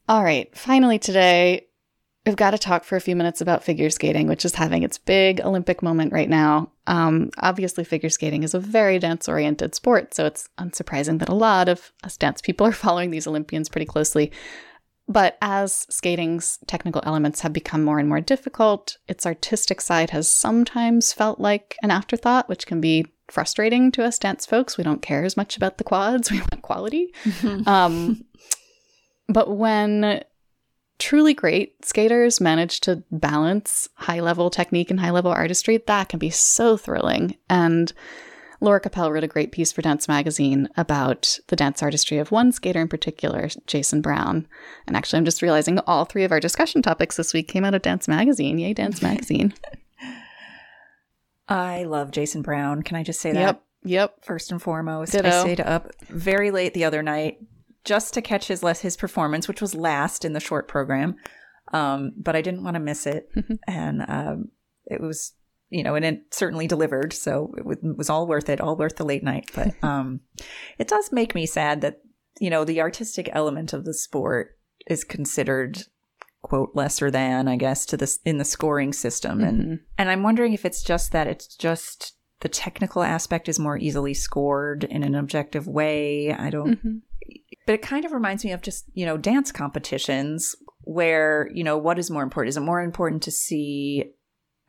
All 0.07 0.23
right. 0.23 0.55
Finally, 0.55 0.99
today, 0.99 1.67
we've 2.25 2.35
got 2.35 2.51
to 2.51 2.57
talk 2.57 2.83
for 2.83 2.95
a 2.95 3.01
few 3.01 3.15
minutes 3.15 3.41
about 3.41 3.63
figure 3.63 3.89
skating, 3.89 4.27
which 4.27 4.45
is 4.45 4.55
having 4.55 4.83
its 4.83 4.97
big 4.97 5.41
Olympic 5.41 5.81
moment 5.81 6.13
right 6.13 6.29
now. 6.29 6.71
Um, 6.87 7.31
obviously, 7.39 7.83
figure 7.83 8.09
skating 8.09 8.43
is 8.43 8.53
a 8.53 8.59
very 8.59 8.99
dance 8.99 9.27
oriented 9.27 9.75
sport, 9.75 10.13
so 10.13 10.25
it's 10.25 10.49
unsurprising 10.57 11.19
that 11.19 11.29
a 11.29 11.35
lot 11.35 11.67
of 11.67 11.91
us 12.03 12.17
dance 12.17 12.41
people 12.41 12.67
are 12.67 12.71
following 12.85 13.11
these 13.11 13.27
Olympians 13.27 13.69
pretty 13.69 13.85
closely. 13.85 14.31
But 15.07 15.37
as 15.41 15.85
skating's 15.89 16.57
technical 16.65 17.01
elements 17.05 17.41
have 17.41 17.53
become 17.53 17.83
more 17.83 17.99
and 17.99 18.09
more 18.09 18.21
difficult, 18.21 18.97
its 19.07 19.25
artistic 19.25 19.79
side 19.81 20.09
has 20.09 20.27
sometimes 20.27 21.13
felt 21.13 21.39
like 21.39 21.77
an 21.83 21.91
afterthought, 21.91 22.49
which 22.49 22.65
can 22.65 22.81
be 22.81 23.05
frustrating 23.27 23.91
to 23.91 24.03
us 24.03 24.17
dance 24.17 24.45
folks. 24.45 24.77
We 24.77 24.83
don't 24.83 25.01
care 25.01 25.23
as 25.23 25.37
much 25.37 25.57
about 25.57 25.77
the 25.77 25.83
quads, 25.83 26.31
we 26.31 26.39
want 26.39 26.61
quality. 26.61 27.13
um, 27.67 28.25
but 29.27 29.55
when 29.55 30.23
truly 30.97 31.33
great 31.33 31.83
skaters 31.85 32.39
manage 32.39 32.79
to 32.81 33.03
balance 33.11 33.89
high 33.95 34.21
level 34.21 34.49
technique 34.49 34.89
and 34.89 34.99
high 34.99 35.11
level 35.11 35.31
artistry, 35.31 35.77
that 35.85 36.09
can 36.09 36.19
be 36.19 36.29
so 36.29 36.77
thrilling. 36.77 37.35
And 37.49 37.91
Laura 38.65 38.79
Cappelle 38.79 39.11
wrote 39.11 39.23
a 39.23 39.27
great 39.27 39.51
piece 39.51 39.71
for 39.71 39.83
Dance 39.83 40.07
Magazine 40.07 40.67
about 40.75 41.37
the 41.47 41.55
dance 41.55 41.83
artistry 41.83 42.17
of 42.17 42.31
one 42.31 42.51
skater 42.51 42.81
in 42.81 42.87
particular, 42.87 43.47
Jason 43.67 44.01
Brown. 44.01 44.47
And 44.87 44.97
actually, 44.97 45.19
I'm 45.19 45.25
just 45.25 45.43
realizing 45.43 45.77
all 45.79 46.03
three 46.03 46.23
of 46.23 46.31
our 46.31 46.39
discussion 46.39 46.81
topics 46.81 47.15
this 47.15 47.31
week 47.31 47.47
came 47.47 47.63
out 47.63 47.75
of 47.75 47.83
Dance 47.83 48.07
Magazine. 48.07 48.57
Yay, 48.57 48.73
Dance 48.73 49.01
Magazine. 49.03 49.53
I 51.47 51.83
love 51.83 52.09
Jason 52.09 52.41
Brown. 52.41 52.81
Can 52.81 52.97
I 52.97 53.03
just 53.03 53.21
say 53.21 53.31
that? 53.33 53.39
yep. 53.39 53.61
Yep. 53.83 54.25
First 54.25 54.51
and 54.51 54.59
foremost, 54.59 55.11
Ditto. 55.11 55.29
I 55.29 55.41
stayed 55.41 55.61
up 55.61 55.91
very 56.09 56.49
late 56.49 56.73
the 56.73 56.85
other 56.85 57.03
night 57.03 57.37
just 57.83 58.15
to 58.15 58.21
catch 58.21 58.47
his 58.47 58.63
less 58.63 58.81
his 58.81 58.97
performance, 58.97 59.47
which 59.47 59.61
was 59.61 59.75
last 59.75 60.25
in 60.25 60.33
the 60.33 60.39
short 60.39 60.67
program. 60.67 61.17
Um, 61.71 62.13
but 62.17 62.35
I 62.35 62.41
didn't 62.41 62.63
want 62.63 62.73
to 62.73 62.79
miss 62.79 63.05
it, 63.05 63.29
and 63.67 64.03
um, 64.07 64.49
it 64.87 65.01
was 65.01 65.33
you 65.75 65.83
know, 65.83 65.95
and 65.95 66.05
it 66.05 66.33
certainly 66.33 66.67
delivered. 66.67 67.11
So 67.11 67.53
it 67.57 67.65
was 67.65 68.09
all 68.09 68.27
worth 68.27 68.47
it, 68.47 68.61
all 68.61 68.77
worth 68.77 68.95
the 68.95 69.03
late 69.03 69.23
night. 69.23 69.51
But 69.53 69.73
um, 69.83 70.21
it 70.79 70.87
does 70.87 71.11
make 71.11 71.35
me 71.35 71.45
sad 71.45 71.81
that 71.81 72.01
you 72.39 72.49
know 72.49 72.63
the 72.63 72.81
artistic 72.81 73.29
element 73.33 73.73
of 73.73 73.83
the 73.83 73.93
sport 73.93 74.57
is 74.87 75.03
considered 75.03 75.83
quote 76.41 76.71
lesser 76.75 77.11
than 77.11 77.47
I 77.49 77.57
guess 77.57 77.85
to 77.87 77.97
this 77.97 78.19
in 78.23 78.37
the 78.37 78.45
scoring 78.45 78.93
system, 78.93 79.41
and 79.41 79.81
and 79.97 80.09
I'm 80.09 80.23
wondering 80.23 80.53
if 80.53 80.63
it's 80.63 80.81
just 80.81 81.11
that 81.11 81.27
it's 81.27 81.55
just 81.55 82.13
the 82.39 82.49
technical 82.49 83.03
aspect 83.03 83.49
is 83.49 83.59
more 83.59 83.77
easily 83.77 84.13
scored 84.13 84.85
in 84.85 85.03
an 85.03 85.13
objective 85.13 85.67
way. 85.67 86.33
I 86.33 86.49
don't 86.49 87.01
but 87.65 87.73
it 87.73 87.81
kind 87.81 88.05
of 88.05 88.11
reminds 88.13 88.45
me 88.45 88.53
of 88.53 88.61
just 88.61 88.85
you 88.93 89.05
know 89.05 89.17
dance 89.17 89.51
competitions 89.51 90.55
where 90.83 91.49
you 91.53 91.65
know 91.65 91.77
what 91.77 91.99
is 91.99 92.09
more 92.09 92.23
important 92.23 92.49
is 92.49 92.57
it 92.57 92.61
more 92.61 92.81
important 92.81 93.23
to 93.23 93.31
see 93.31 94.13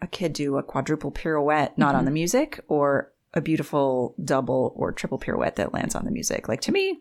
a 0.00 0.06
kid 0.06 0.32
do 0.32 0.56
a 0.56 0.62
quadruple 0.62 1.10
pirouette 1.10 1.76
not 1.78 1.94
on 1.94 2.04
the 2.04 2.08
mm-hmm. 2.08 2.14
music 2.14 2.60
or 2.68 3.12
a 3.34 3.40
beautiful 3.40 4.14
double 4.22 4.72
or 4.76 4.92
triple 4.92 5.18
pirouette 5.18 5.56
that 5.56 5.72
lands 5.74 5.94
on 5.94 6.04
the 6.04 6.10
music 6.10 6.48
like 6.48 6.60
to 6.60 6.72
me 6.72 7.00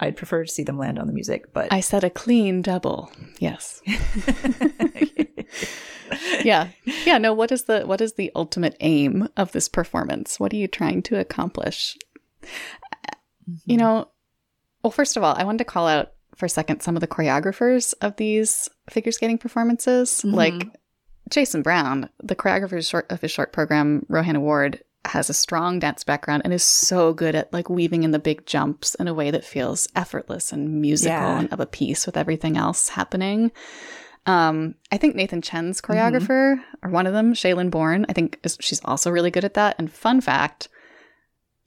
i'd 0.00 0.16
prefer 0.16 0.44
to 0.44 0.50
see 0.50 0.62
them 0.62 0.78
land 0.78 0.98
on 0.98 1.06
the 1.06 1.12
music 1.12 1.52
but 1.52 1.72
I 1.72 1.80
said 1.80 2.04
a 2.04 2.10
clean 2.10 2.62
double. 2.62 3.10
Yes. 3.38 3.82
yeah. 6.44 6.68
Yeah, 7.04 7.18
no, 7.18 7.32
what 7.32 7.52
is 7.52 7.64
the 7.64 7.82
what 7.82 8.00
is 8.00 8.14
the 8.14 8.32
ultimate 8.34 8.76
aim 8.80 9.28
of 9.36 9.52
this 9.52 9.68
performance? 9.68 10.40
What 10.40 10.52
are 10.52 10.56
you 10.56 10.68
trying 10.68 11.02
to 11.02 11.18
accomplish? 11.18 11.96
Mm-hmm. 12.42 13.54
You 13.66 13.76
know, 13.76 14.08
well 14.82 14.90
first 14.90 15.16
of 15.16 15.22
all, 15.22 15.34
I 15.36 15.44
wanted 15.44 15.58
to 15.58 15.64
call 15.64 15.86
out 15.86 16.12
for 16.34 16.46
a 16.46 16.50
second 16.50 16.82
some 16.82 16.96
of 16.96 17.00
the 17.00 17.06
choreographers 17.06 17.94
of 18.00 18.16
these 18.16 18.68
figure 18.90 19.12
skating 19.12 19.38
performances. 19.38 20.10
Mm-hmm. 20.10 20.34
Like 20.34 20.68
Jason 21.30 21.62
Brown, 21.62 22.08
the 22.22 22.36
choreographer 22.36 22.86
short 22.88 23.10
of 23.10 23.20
his 23.20 23.30
short 23.30 23.52
program, 23.52 24.06
Rohene 24.08 24.38
Ward, 24.40 24.82
has 25.06 25.30
a 25.30 25.34
strong 25.34 25.78
dance 25.78 26.02
background 26.02 26.42
and 26.44 26.52
is 26.52 26.64
so 26.64 27.12
good 27.12 27.34
at 27.36 27.52
like 27.52 27.70
weaving 27.70 28.02
in 28.02 28.10
the 28.10 28.18
big 28.18 28.44
jumps 28.46 28.94
in 28.96 29.06
a 29.06 29.14
way 29.14 29.30
that 29.30 29.44
feels 29.44 29.88
effortless 29.94 30.52
and 30.52 30.80
musical 30.80 31.16
Yeah. 31.16 31.38
and 31.38 31.52
of 31.52 31.60
a 31.60 31.66
piece 31.66 32.06
with 32.06 32.16
everything 32.16 32.56
else 32.56 32.88
happening. 32.90 33.52
Um, 34.26 34.74
I 34.90 34.96
think 34.96 35.14
Nathan 35.14 35.42
Chen's 35.42 35.80
choreographer, 35.80 36.56
or 36.82 36.90
one 36.90 37.06
of 37.06 37.12
them, 37.12 37.32
Shae-Lynn 37.34 37.70
Bourne, 37.70 38.04
I 38.08 38.12
think 38.12 38.40
is, 38.42 38.58
she's 38.60 38.80
also 38.84 39.10
really 39.12 39.30
good 39.30 39.44
at 39.44 39.54
that. 39.54 39.76
And 39.78 39.92
fun 39.92 40.20
fact, 40.20 40.68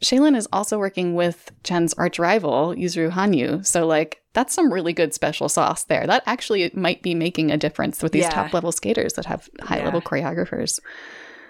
Shae-Lynn 0.02 0.36
is 0.36 0.48
also 0.54 0.78
working 0.80 1.14
with 1.14 1.52
Chen's 1.64 1.94
arch 1.96 2.20
rival, 2.20 2.74
Yuzuru 2.76 3.12
Hanyu. 3.12 3.66
So, 3.66 3.86
like, 3.86 4.22
that's 4.34 4.54
some 4.54 4.72
really 4.72 4.94
good 4.94 5.14
special 5.14 5.50
sauce 5.50 5.84
there. 5.84 6.08
That 6.08 6.24
actually 6.26 6.72
might 6.74 7.02
be 7.02 7.14
making 7.16 7.52
a 7.52 7.58
difference 7.58 8.02
with 8.02 8.12
these 8.14 8.24
Yeah. 8.24 8.30
top 8.30 8.54
level 8.54 8.72
skaters 8.72 9.14
that 9.14 9.26
have 9.26 9.50
high 9.62 9.84
level 9.84 10.02
choreographers. 10.02 10.80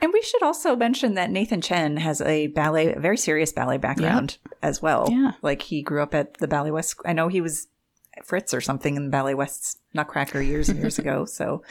and 0.02 0.14
we 0.14 0.22
should 0.22 0.42
also 0.42 0.78
mention 0.78 1.16
that 1.16 1.30
nathan 1.30 1.60
chen 1.60 1.98
has 1.98 2.22
a 2.22 2.48
ballet 2.48 2.94
a 2.94 3.00
very 3.02 3.18
serious 3.18 3.52
ballet 3.52 3.76
background 3.78 4.38
as 4.64 4.82
well 4.82 5.06
Yeah. 5.12 5.32
like 5.42 5.62
he 5.64 5.82
grew 5.82 6.02
up 6.02 6.16
at 6.16 6.36
the 6.36 6.48
ballet 6.48 6.72
west 6.72 6.96
i 7.04 7.12
know 7.12 7.28
he 7.28 7.42
was 7.42 7.68
fritz 8.24 8.54
or 8.54 8.62
something 8.62 8.96
in 8.96 9.10
ballet 9.10 9.34
west's 9.34 9.78
nutcracker 9.94 10.42
years 10.42 10.70
and 10.70 10.80
years 10.80 11.00
ago 11.04 11.26
so 11.26 11.64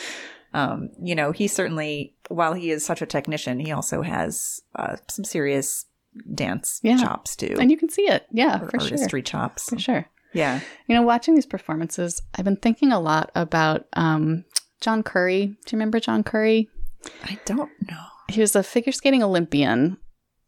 um, 0.55 0.88
you 1.03 1.14
know, 1.14 1.31
he 1.31 1.47
certainly, 1.47 2.14
while 2.29 2.55
he 2.55 2.71
is 2.71 2.83
such 2.85 3.03
a 3.03 3.07
technician, 3.07 3.61
he 3.61 3.71
also 3.71 4.01
has 4.01 4.62
uh, 4.77 4.97
some 5.07 5.23
serious 5.27 5.85
dance 6.35 6.81
Yeah. 6.83 6.96
chops 6.98 7.37
too, 7.37 7.57
And 7.61 7.70
you 7.70 7.76
can 7.76 7.88
see 7.88 8.02
it. 8.02 8.26
Yeah, 8.33 8.62
or 8.62 8.68
for 8.70 8.81
sure. 8.81 8.92
artistry 8.92 9.22
chops. 9.22 9.68
For 9.70 9.78
sure. 9.78 10.07
Yeah, 10.35 10.61
You 10.87 10.94
know, 10.94 11.02
watching 11.02 11.35
these 11.35 11.46
performances, 11.46 12.20
I've 12.35 12.44
been 12.44 12.57
thinking 12.57 12.92
a 12.92 13.00
lot 13.00 13.31
about 13.35 13.87
um, 13.94 14.44
John 14.83 15.02
Curry. 15.02 15.46
Do 15.46 15.52
you 15.52 15.78
remember 15.78 16.00
John 16.00 16.22
Curry? 16.22 16.68
I 17.24 17.38
don't 17.46 17.70
know. 17.90 17.96
He 18.28 18.40
was 18.42 18.54
a 18.54 18.62
figure 18.62 18.92
skating 18.92 19.22
Olympian, 19.22 19.96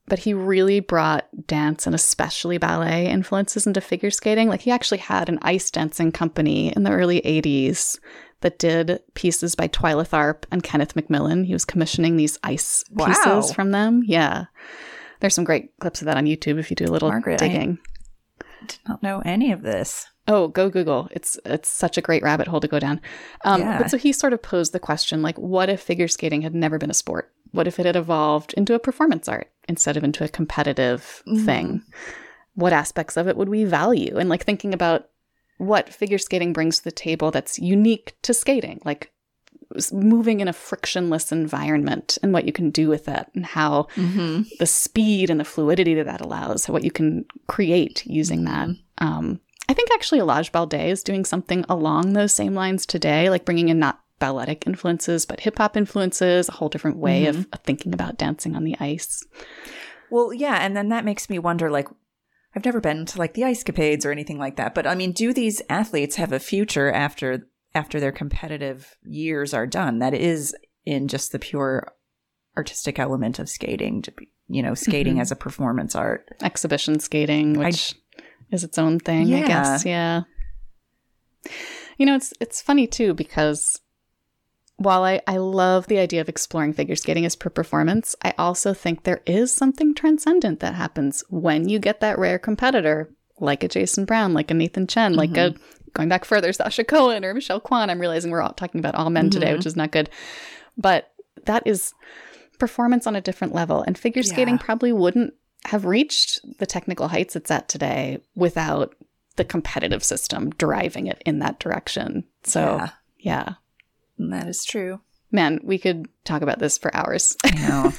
but 0.06 0.18
he 0.18 0.34
really 0.34 0.80
brought 0.80 1.28
dance 1.46 1.86
and 1.86 1.94
especially 1.94 2.58
ballet 2.58 3.06
influences 3.08 3.66
into 3.66 3.80
figure 3.80 4.10
skating. 4.10 4.48
Like 4.48 4.60
he 4.60 4.70
actually 4.70 4.98
had 4.98 5.30
an 5.30 5.38
ice 5.40 5.70
dancing 5.70 6.12
company 6.12 6.72
in 6.76 6.82
the 6.82 6.90
early 6.90 7.22
80s 7.22 7.98
that 8.42 8.58
did 8.58 9.00
pieces 9.14 9.54
by 9.54 9.68
Twyla 9.68 10.06
Tharp 10.06 10.44
and 10.52 10.62
Kenneth 10.62 10.94
MacMillan. 10.94 11.46
He 11.46 11.52
was 11.54 11.64
commissioning 11.64 12.16
these 12.16 12.38
ice 12.42 12.84
Wow. 12.90 13.06
pieces 13.06 13.52
from 13.54 13.70
them. 13.70 14.02
Yeah. 14.04 14.44
There's 15.20 15.34
some 15.34 15.44
great 15.44 15.76
clips 15.78 16.00
of 16.02 16.06
that 16.06 16.16
on 16.16 16.24
YouTube 16.26 16.58
if 16.58 16.70
you 16.70 16.76
do 16.76 16.84
a 16.86 16.92
little 16.92 17.08
Margaret, 17.10 17.40
I- 17.42 17.48
digging. 17.48 17.78
Did 18.66 18.78
not 18.88 19.02
know 19.02 19.22
any 19.24 19.52
of 19.52 19.62
this. 19.62 20.06
Oh, 20.28 20.48
go 20.48 20.68
Google. 20.68 21.08
It's 21.12 21.38
it's 21.46 21.68
such 21.68 21.96
a 21.96 22.02
great 22.02 22.22
rabbit 22.22 22.46
hole 22.46 22.60
to 22.60 22.68
go 22.68 22.78
down. 22.78 23.00
Um, 23.44 23.60
Yeah. 23.62 23.78
But 23.78 23.90
so 23.90 23.96
he 23.96 24.12
sort 24.12 24.32
of 24.34 24.42
posed 24.42 24.72
the 24.72 24.78
question 24.78 25.22
like, 25.22 25.38
what 25.38 25.70
if 25.70 25.80
figure 25.80 26.08
skating 26.08 26.42
had 26.42 26.54
never 26.54 26.76
been 26.78 26.90
a 26.90 26.94
sport? 26.94 27.32
What 27.52 27.66
if 27.66 27.78
it 27.80 27.86
had 27.86 27.96
evolved 27.96 28.52
into 28.56 28.74
a 28.74 28.78
performance 28.78 29.28
art 29.28 29.50
instead 29.68 29.96
of 29.96 30.04
into 30.04 30.22
a 30.24 30.28
competitive 30.28 31.22
Mhm. 31.26 31.44
thing? 31.46 31.82
What 32.54 32.72
aspects 32.74 33.16
of 33.16 33.28
it 33.28 33.36
would 33.36 33.48
we 33.48 33.64
value? 33.64 34.18
And 34.18 34.28
like 34.28 34.44
thinking 34.44 34.74
about 34.74 35.08
what 35.56 35.92
figure 35.92 36.18
skating 36.18 36.52
brings 36.52 36.78
to 36.78 36.84
the 36.84 36.92
table 36.92 37.30
that's 37.30 37.58
unique 37.58 38.14
to 38.22 38.34
skating, 38.34 38.80
like 38.84 39.10
moving 39.92 40.40
in 40.40 40.48
a 40.48 40.52
frictionless 40.52 41.30
environment 41.32 42.18
and 42.22 42.32
what 42.32 42.44
you 42.44 42.52
can 42.52 42.70
do 42.70 42.88
with 42.88 43.04
that 43.04 43.30
and 43.34 43.46
how 43.46 43.86
Mm-hmm. 43.96 44.42
the 44.58 44.66
speed 44.66 45.30
and 45.30 45.38
the 45.38 45.44
fluidity 45.44 45.94
that 45.94 46.06
that 46.06 46.20
allows, 46.20 46.68
what 46.68 46.84
you 46.84 46.90
can 46.90 47.24
create 47.46 48.04
using 48.06 48.44
that. 48.44 48.68
Um, 48.98 49.40
I 49.68 49.74
think 49.74 49.90
actually 49.92 50.20
Elladj 50.20 50.50
Baldé 50.50 50.88
is 50.88 51.02
doing 51.04 51.24
something 51.24 51.64
along 51.68 52.12
those 52.12 52.32
same 52.32 52.54
lines 52.54 52.84
today, 52.86 53.30
like 53.30 53.44
bringing 53.44 53.68
in 53.68 53.78
not 53.78 54.00
balletic 54.18 54.66
influences, 54.66 55.24
but 55.24 55.40
hip 55.40 55.58
hop 55.58 55.76
influences, 55.76 56.48
a 56.48 56.52
whole 56.52 56.68
different 56.68 56.96
way 56.96 57.26
of, 57.26 57.46
of 57.52 57.60
thinking 57.60 57.94
about 57.94 58.18
dancing 58.18 58.56
on 58.56 58.64
the 58.64 58.76
ice. 58.80 59.24
Well, 60.10 60.32
yeah, 60.32 60.56
and 60.56 60.76
then 60.76 60.88
that 60.88 61.04
makes 61.04 61.30
me 61.30 61.38
wonder 61.38 61.70
like 61.70 61.88
I've 62.54 62.64
never 62.64 62.80
been 62.80 63.06
to 63.06 63.18
like 63.18 63.34
the 63.34 63.44
ice 63.44 63.62
capades 63.62 64.04
or 64.04 64.10
anything 64.10 64.38
like 64.38 64.56
that, 64.56 64.74
but 64.74 64.86
I 64.86 64.96
mean, 64.96 65.12
do 65.12 65.32
these 65.32 65.62
athletes 65.70 66.16
have 66.16 66.32
a 66.32 66.40
future 66.40 66.90
after 66.90 67.48
after 67.74 68.00
their 68.00 68.12
competitive 68.12 68.96
years 69.02 69.54
are 69.54 69.66
done 69.66 69.98
that 70.00 70.14
is 70.14 70.54
in 70.84 71.08
just 71.08 71.32
the 71.32 71.38
pure 71.38 71.92
artistic 72.56 72.98
element 72.98 73.38
of 73.38 73.48
skating, 73.48 74.02
to 74.02 74.10
be, 74.12 74.28
you 74.48 74.62
know, 74.62 74.74
skating 74.74 75.16
Mhm. 75.16 75.20
as 75.20 75.30
a 75.30 75.36
performance 75.36 75.94
art. 75.94 76.28
Exhibition 76.42 76.98
skating, 76.98 77.56
I- 77.56 77.66
which 77.66 77.94
is 78.50 78.64
its 78.64 78.76
own 78.78 78.98
thing, 78.98 79.32
I 79.34 79.46
guess. 79.46 79.84
Yeah. 79.84 80.22
You 81.96 82.06
know, 82.06 82.16
it's 82.16 82.32
it's 82.40 82.60
funny 82.62 82.86
too 82.86 83.14
because 83.14 83.80
while 84.76 85.04
I, 85.04 85.20
I 85.26 85.36
love 85.36 85.86
the 85.88 85.98
idea 85.98 86.22
of 86.22 86.28
exploring 86.28 86.72
figure 86.72 86.96
skating 86.96 87.26
as 87.26 87.36
per 87.36 87.50
performance, 87.50 88.16
I 88.22 88.32
also 88.38 88.72
think 88.72 89.04
there 89.04 89.20
is 89.26 89.52
something 89.52 89.94
transcendent 89.94 90.60
that 90.60 90.74
happens 90.74 91.22
when 91.28 91.68
you 91.68 91.78
get 91.78 92.00
that 92.00 92.18
rare 92.18 92.38
competitor, 92.38 93.12
like 93.38 93.62
a 93.62 93.68
Jason 93.68 94.06
Brown, 94.06 94.32
like 94.32 94.50
a 94.50 94.54
Nathan 94.54 94.86
Chen, 94.86 95.12
like 95.14 95.36
a 95.36 95.54
going 95.94 96.08
back 96.08 96.24
further, 96.24 96.52
Sasha 96.52 96.84
Cohen 96.84 97.24
or 97.24 97.34
Michelle 97.34 97.60
Kwan. 97.60 97.90
I'm 97.90 98.00
realizing 98.00 98.30
we're 98.30 98.42
all 98.42 98.52
talking 98.52 98.78
about 98.78 98.94
all 98.94 99.10
men 99.10 99.30
today, 99.30 99.48
Mhm. 99.52 99.56
which 99.58 99.66
is 99.66 99.76
not 99.76 99.90
good. 99.92 100.08
But 100.76 101.12
that 101.46 101.62
is 101.66 101.92
performance 102.58 103.06
on 103.06 103.16
a 103.16 103.20
different 103.20 103.54
level. 103.54 103.82
And 103.86 103.96
figure 103.98 104.22
skating 104.22 104.54
Yeah. 104.54 104.62
probably 104.62 104.92
wouldn't 104.92 105.34
have 105.66 105.84
reached 105.84 106.40
the 106.58 106.66
technical 106.66 107.08
heights 107.08 107.36
it's 107.36 107.50
at 107.50 107.68
today 107.68 108.18
without 108.34 108.94
the 109.36 109.44
competitive 109.44 110.02
system 110.04 110.50
driving 110.50 111.06
it 111.06 111.22
in 111.24 111.38
that 111.38 111.58
direction. 111.58 112.24
So, 112.44 112.76
Yeah, 112.76 112.90
yeah. 113.18 113.54
that 114.18 114.48
is 114.48 114.64
true. 114.64 115.00
Man, 115.32 115.60
we 115.62 115.78
could 115.78 116.08
talk 116.24 116.42
about 116.42 116.58
this 116.58 116.76
for 116.76 116.94
hours. 116.94 117.36
I 117.44 117.50
know. 117.52 117.92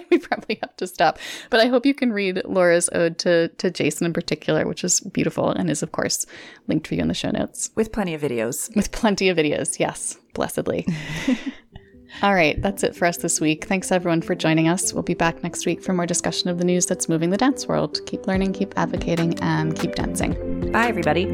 probably 0.28 0.58
have 0.62 0.76
to 0.76 0.86
stop. 0.86 1.18
But 1.50 1.60
I 1.60 1.66
hope 1.66 1.86
you 1.86 1.94
can 1.94 2.12
read 2.12 2.42
Laura's 2.44 2.88
ode 2.92 3.18
to, 3.18 3.48
to 3.48 3.70
Jason 3.70 4.06
in 4.06 4.12
particular, 4.12 4.66
which 4.66 4.84
is 4.84 5.00
beautiful 5.00 5.50
and 5.50 5.70
is, 5.70 5.82
of 5.82 5.92
course, 5.92 6.26
linked 6.68 6.86
for 6.86 6.94
you 6.94 7.02
in 7.02 7.08
the 7.08 7.14
show 7.14 7.30
notes 7.30 7.70
With 7.74 7.92
plenty 7.92 8.14
of 8.14 8.20
videos. 8.22 8.74
with 8.76 8.92
plenty 8.92 9.28
of 9.28 9.36
videos. 9.36 9.78
Yes, 9.78 10.18
blessedly. 10.34 10.86
All 12.22 12.34
right, 12.34 12.60
that's 12.60 12.82
it 12.82 12.94
for 12.94 13.06
us 13.06 13.16
this 13.16 13.40
week. 13.40 13.64
Thanks 13.64 13.90
everyone 13.90 14.20
for 14.20 14.34
joining 14.34 14.68
us. 14.68 14.92
We'll 14.92 15.02
be 15.02 15.14
back 15.14 15.42
next 15.42 15.64
week 15.64 15.82
for 15.82 15.94
more 15.94 16.06
discussion 16.06 16.50
of 16.50 16.58
the 16.58 16.64
news 16.64 16.84
that's 16.84 17.08
moving 17.08 17.30
the 17.30 17.38
dance 17.38 17.66
world. 17.66 17.98
Keep 18.06 18.26
learning, 18.26 18.52
keep 18.52 18.74
advocating, 18.76 19.38
and 19.40 19.74
keep 19.74 19.94
dancing. 19.94 20.70
Bye, 20.70 20.88
everybody. 20.88 21.24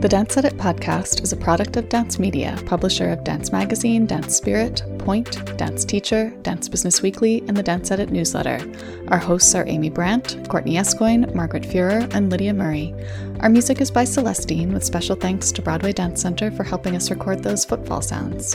The 0.00 0.08
Dance 0.08 0.36
Edit 0.38 0.56
podcast 0.56 1.22
is 1.22 1.34
a 1.34 1.36
product 1.36 1.76
of 1.76 1.90
Dance 1.90 2.18
Media, 2.18 2.58
publisher 2.64 3.10
of 3.10 3.22
Dance 3.22 3.52
Magazine, 3.52 4.06
Dance 4.06 4.34
Spirit, 4.34 4.82
Pointe, 4.98 5.58
Dance 5.58 5.84
Teacher, 5.84 6.30
Dance 6.40 6.70
Business 6.70 7.02
Weekly, 7.02 7.44
and 7.48 7.54
the 7.54 7.62
Dance 7.62 7.90
Edit 7.90 8.10
newsletter. 8.10 8.58
Our 9.08 9.18
hosts 9.18 9.54
are 9.54 9.68
Amy 9.68 9.90
Brandt, 9.90 10.48
Courtney 10.48 10.78
Escoyne, 10.78 11.30
Margaret 11.34 11.64
Fuhrer, 11.64 12.10
and 12.14 12.30
Lydia 12.30 12.54
Murray. 12.54 12.94
Our 13.40 13.50
music 13.50 13.82
is 13.82 13.90
by 13.90 14.04
Celestine, 14.04 14.72
with 14.72 14.84
special 14.84 15.16
thanks 15.16 15.52
to 15.52 15.60
Broadway 15.60 15.92
Dance 15.92 16.22
Center 16.22 16.50
for 16.50 16.64
helping 16.64 16.96
us 16.96 17.10
record 17.10 17.42
those 17.42 17.66
footfall 17.66 18.00
sounds. 18.00 18.54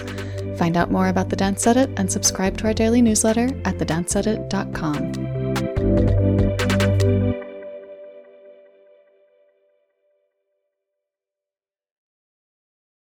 Find 0.58 0.76
out 0.76 0.92
more 0.92 1.10
about 1.10 1.30
the 1.30 1.36
Dance 1.36 1.68
Edit 1.68 1.92
and 1.98 2.12
subscribe 2.12 2.58
to 2.58 2.66
our 2.66 2.74
daily 2.74 3.04
newsletter 3.04 3.50
at 3.66 3.78
thedanceedit.com. 3.78 6.75